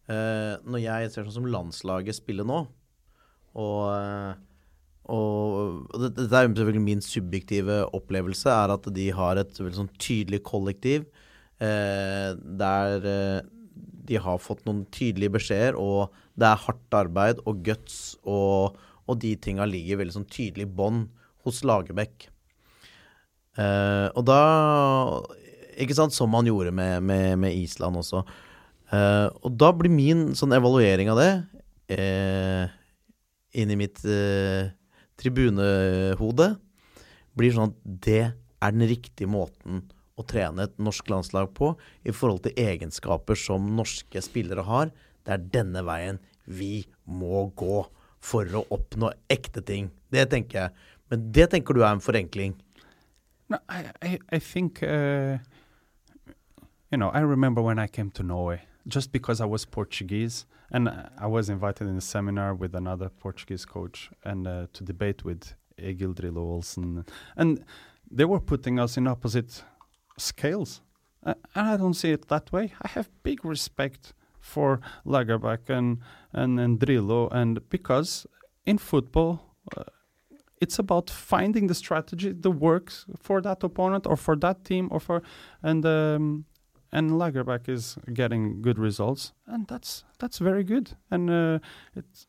[0.09, 2.61] eh, når jeg ser sånn som landslaget spiller nå,
[3.59, 4.33] og, eh,
[5.09, 9.75] og, og det- Dette er selvfølgelig min subjektive opplevelse, er at de har et veldig
[9.81, 11.05] sånn tydelig kollektiv.
[11.59, 13.41] eh, der eh,
[14.05, 18.77] de har fått noen tydelige beskjeder, og det er hardt arbeid og guts, og,
[19.09, 21.09] og de tinga ligger veldig sånn tydelig i bånn
[21.43, 22.27] hos Lagerbäck.
[23.57, 25.23] Eh, og da
[25.77, 28.23] Ikke sant, som han gjorde med, med, med Island også.
[28.91, 31.31] Eh, og da blir min sånn evaluering av det
[33.57, 34.67] inn i mitt uh,
[35.17, 36.55] tribunehode
[37.37, 39.83] blir sånn at det er den riktige måten
[40.17, 41.75] å trene et norsk landslag på
[42.07, 44.89] i forhold til egenskaper som norske spillere har.
[45.25, 47.83] Det er denne veien vi må gå
[48.23, 49.91] for å oppnå ekte ting.
[50.09, 50.87] Det tenker jeg.
[51.11, 52.55] Men det tenker du er en forenkling.
[53.47, 55.37] No, I, I, I think, uh,
[56.91, 57.61] you know, I remember
[58.87, 63.65] just because I was Portuguese, and I was invited in a seminar with another Portuguese
[63.65, 67.05] coach and uh, to debate with Egil Drillo Olsen,
[67.35, 67.63] and
[68.09, 69.63] they were putting us in opposite
[70.17, 70.81] scales.
[71.23, 72.73] Uh, and I don't see it that way.
[72.81, 75.99] I have big respect for Lagerbäck and,
[76.31, 78.25] and, and Drillo, and because
[78.65, 79.83] in football, uh,
[80.61, 84.99] it's about finding the strategy that works for that opponent or for that team or
[84.99, 85.21] for
[85.61, 86.45] and um,
[86.91, 91.59] and Lagerbäck is getting good results and that's that's very good and uh,
[91.95, 92.27] it's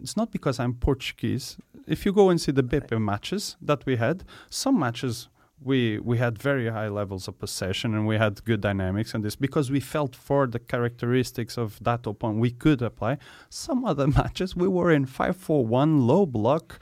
[0.00, 1.56] it's not because I'm Portuguese.
[1.86, 5.28] If you go and see the BP matches that we had, some matches
[5.60, 9.34] we we had very high levels of possession and we had good dynamics and this
[9.34, 13.18] because we felt for the characteristics of that opponent we could apply.
[13.48, 16.80] Some other matches we were in five four one low block.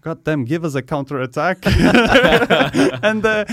[0.00, 1.58] God damn, give us a counter attack.
[1.64, 3.44] and uh,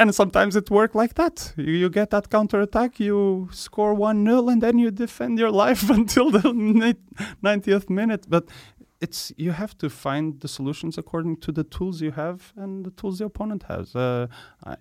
[0.00, 1.52] and sometimes it worked like that.
[1.56, 5.50] You, you get that counter attack, you score 1 0, and then you defend your
[5.50, 6.40] life until the
[7.44, 8.24] 90th minute.
[8.28, 8.48] But
[9.00, 12.90] it's you have to find the solutions according to the tools you have and the
[12.92, 13.94] tools the opponent has.
[13.94, 14.26] Uh,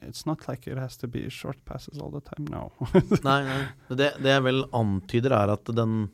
[0.02, 2.48] it's not like it has to be short passes all the time.
[2.50, 2.72] No.
[3.24, 3.62] Nei, nei.
[3.90, 6.10] Det, det jeg vel antyder, er at den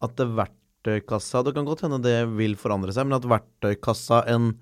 [0.00, 4.54] At det verktøykassa Det kan godt hende det vil forandre seg, men at verktøykassa en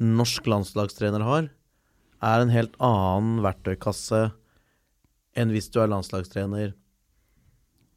[0.00, 1.50] norsk landslagstrener har,
[2.20, 4.28] er en helt annen verktøykasse
[5.38, 6.74] enn hvis du er landslagstrener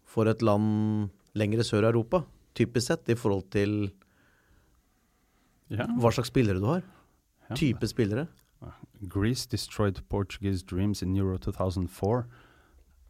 [0.08, 2.24] for et land lengre sør i Europa.
[2.54, 3.90] Typisk sett i forhold til
[5.74, 5.88] ja.
[5.98, 6.84] hva slags spillere du har.
[7.50, 7.58] Ja.
[7.58, 8.28] Type spillere.
[9.10, 12.24] Greece destroyed Portuguese dreams in Euro 2004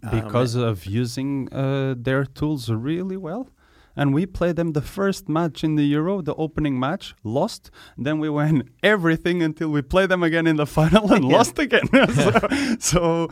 [0.04, 3.48] Ja, because of using uh, their tools really well.
[3.96, 7.70] And we played them the first match in the Euro, the opening match, lost.
[7.98, 11.38] Then we won everything until we played them again in the final and Yeah.
[11.38, 11.88] lost again.
[12.14, 12.32] so,
[12.80, 13.28] so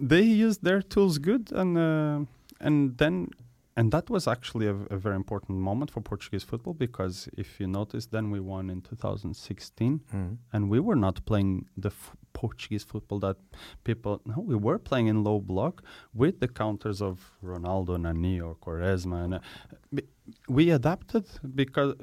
[0.00, 2.18] they used their tools good, and uh,
[2.60, 3.28] and then
[3.76, 7.66] and that was actually a, a very important moment for Portuguese football because if you
[7.66, 10.36] notice, then we won in 2016 Mm.
[10.52, 13.36] and we were not playing the f- Portuguese football that
[13.84, 14.20] people.
[14.26, 15.82] No, we were playing in low block
[16.14, 20.00] with the counters of Ronaldo, Nani, or Quaresma, and uh,
[20.48, 21.94] we adapted because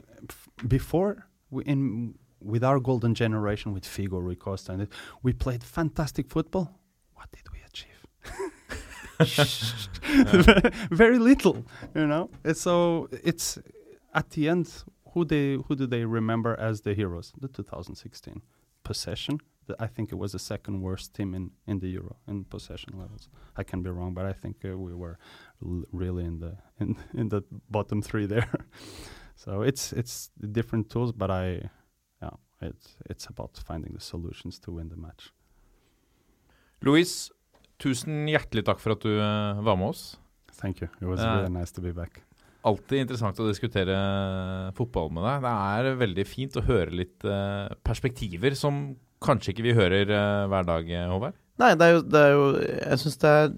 [0.68, 4.90] before we in with our golden generation with Figo, Rui Costa, and it,
[5.24, 6.80] we played fantastic football.
[7.14, 8.00] What did we achieve?
[10.92, 12.30] Very little, you know.
[12.54, 13.58] So it's
[14.14, 14.84] at the end
[15.14, 17.34] who they who do they remember as the heroes?
[17.40, 18.42] The 2016
[18.84, 19.40] possession.
[19.80, 23.30] I think it was the second worst team in in the Euro in possession levels.
[23.60, 25.18] I can be wrong, but I think uh, we were
[25.62, 28.48] l- really in the in in the bottom three there.
[29.36, 31.70] so it's it's different tools, but I
[32.22, 35.34] yeah, it's it's about finding the solutions to win the match.
[36.82, 37.32] Luis,
[37.80, 40.18] tusen hjertelig takk for at du eh, var med oss.
[40.62, 40.88] Thank you.
[41.02, 42.24] It was Uh, really nice to be back.
[42.68, 43.96] Alltid interessant å diskutere
[44.76, 45.46] fotball med deg.
[45.46, 48.82] Det er veldig fint å høre litt eh, perspektiver som
[49.24, 51.38] kanskje ikke vi hører eh, hver dag, eh, Håvard.
[51.60, 53.56] Nei, det er jo, det er jo Jeg syns det er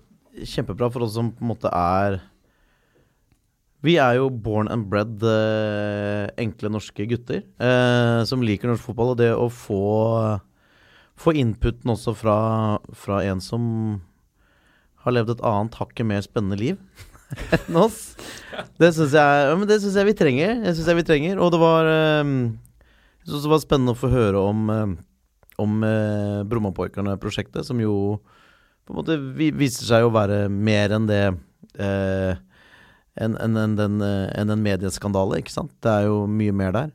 [0.54, 2.20] kjempebra for oss som på en måte er
[3.86, 5.26] Vi er jo born and bred
[6.42, 7.44] enkle norske gutter
[8.30, 9.14] som liker norsk fotball.
[9.14, 9.82] Og det å få,
[11.18, 12.38] få inputen også fra,
[12.94, 13.64] fra en som
[15.02, 17.08] har levd et annet hakket mer spennende liv
[17.58, 18.02] enn oss,
[18.82, 20.60] det syns jeg, ja, jeg vi trenger.
[20.66, 21.40] Det synes jeg vi trenger.
[21.42, 21.88] Og det var
[22.22, 22.36] um,
[23.22, 25.00] Jeg synes det var spennende å få høre om eh,
[25.62, 28.18] om uh, Brommapojkene-prosjektet, som jo
[28.88, 31.26] på en måte viser seg å være mer enn det
[31.78, 32.34] uh,
[33.20, 35.74] enn en, en, eh, en medieskandale, ikke sant?
[35.84, 36.92] Det er jo mye mer der.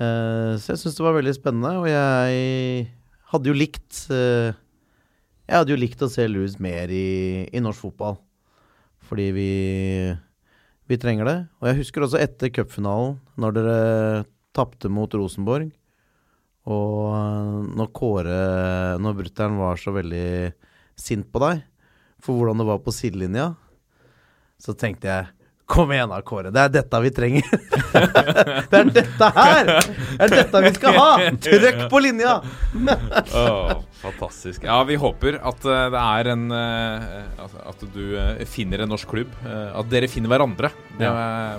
[0.00, 2.86] Uh, så jeg syns det var veldig spennende, og jeg
[3.34, 4.54] hadde jo likt uh,
[5.44, 8.16] Jeg hadde jo likt å se Louis mer i, i norsk fotball,
[9.10, 9.50] fordi vi
[10.90, 11.38] vi trenger det.
[11.62, 13.76] Og jeg husker også etter cupfinalen, når dere
[14.56, 15.70] tapte mot Rosenborg,
[16.70, 18.40] og eh, når Kåre
[19.00, 20.50] Når brutter'n var så veldig
[20.98, 21.62] sint på deg
[22.20, 23.46] for hvordan det var på sidelinja,
[24.60, 25.39] så tenkte jeg
[25.70, 26.50] Kom igjen da, Kåre.
[26.50, 27.50] Det er dette vi trenger.
[28.70, 29.68] det er dette her!
[29.70, 31.10] Det er dette vi skal ha!
[31.46, 32.32] Trykk på linja!
[33.42, 34.66] Åh, fantastisk.
[34.66, 38.90] Ja, vi håper at eh, det er en eh, at, at du eh, finner en
[38.90, 39.30] norsk klubb.
[39.46, 40.72] at dere finner hverandre.
[40.98, 41.12] Det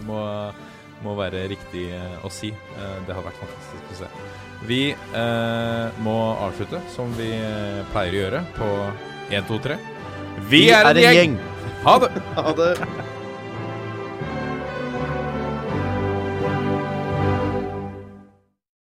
[0.10, 0.20] må,
[1.06, 1.88] må være riktig
[2.28, 2.52] å si.
[2.52, 4.12] Det hadde vært fantastisk å se.
[4.68, 6.18] Vi eh, må
[6.50, 7.32] avslutte som vi
[7.96, 8.70] pleier å gjøre, på
[9.32, 9.80] 1, 2, 3.
[10.52, 11.40] Vi, er en gjeng!
[11.88, 12.14] Ha det!
[12.36, 12.72] Ha det.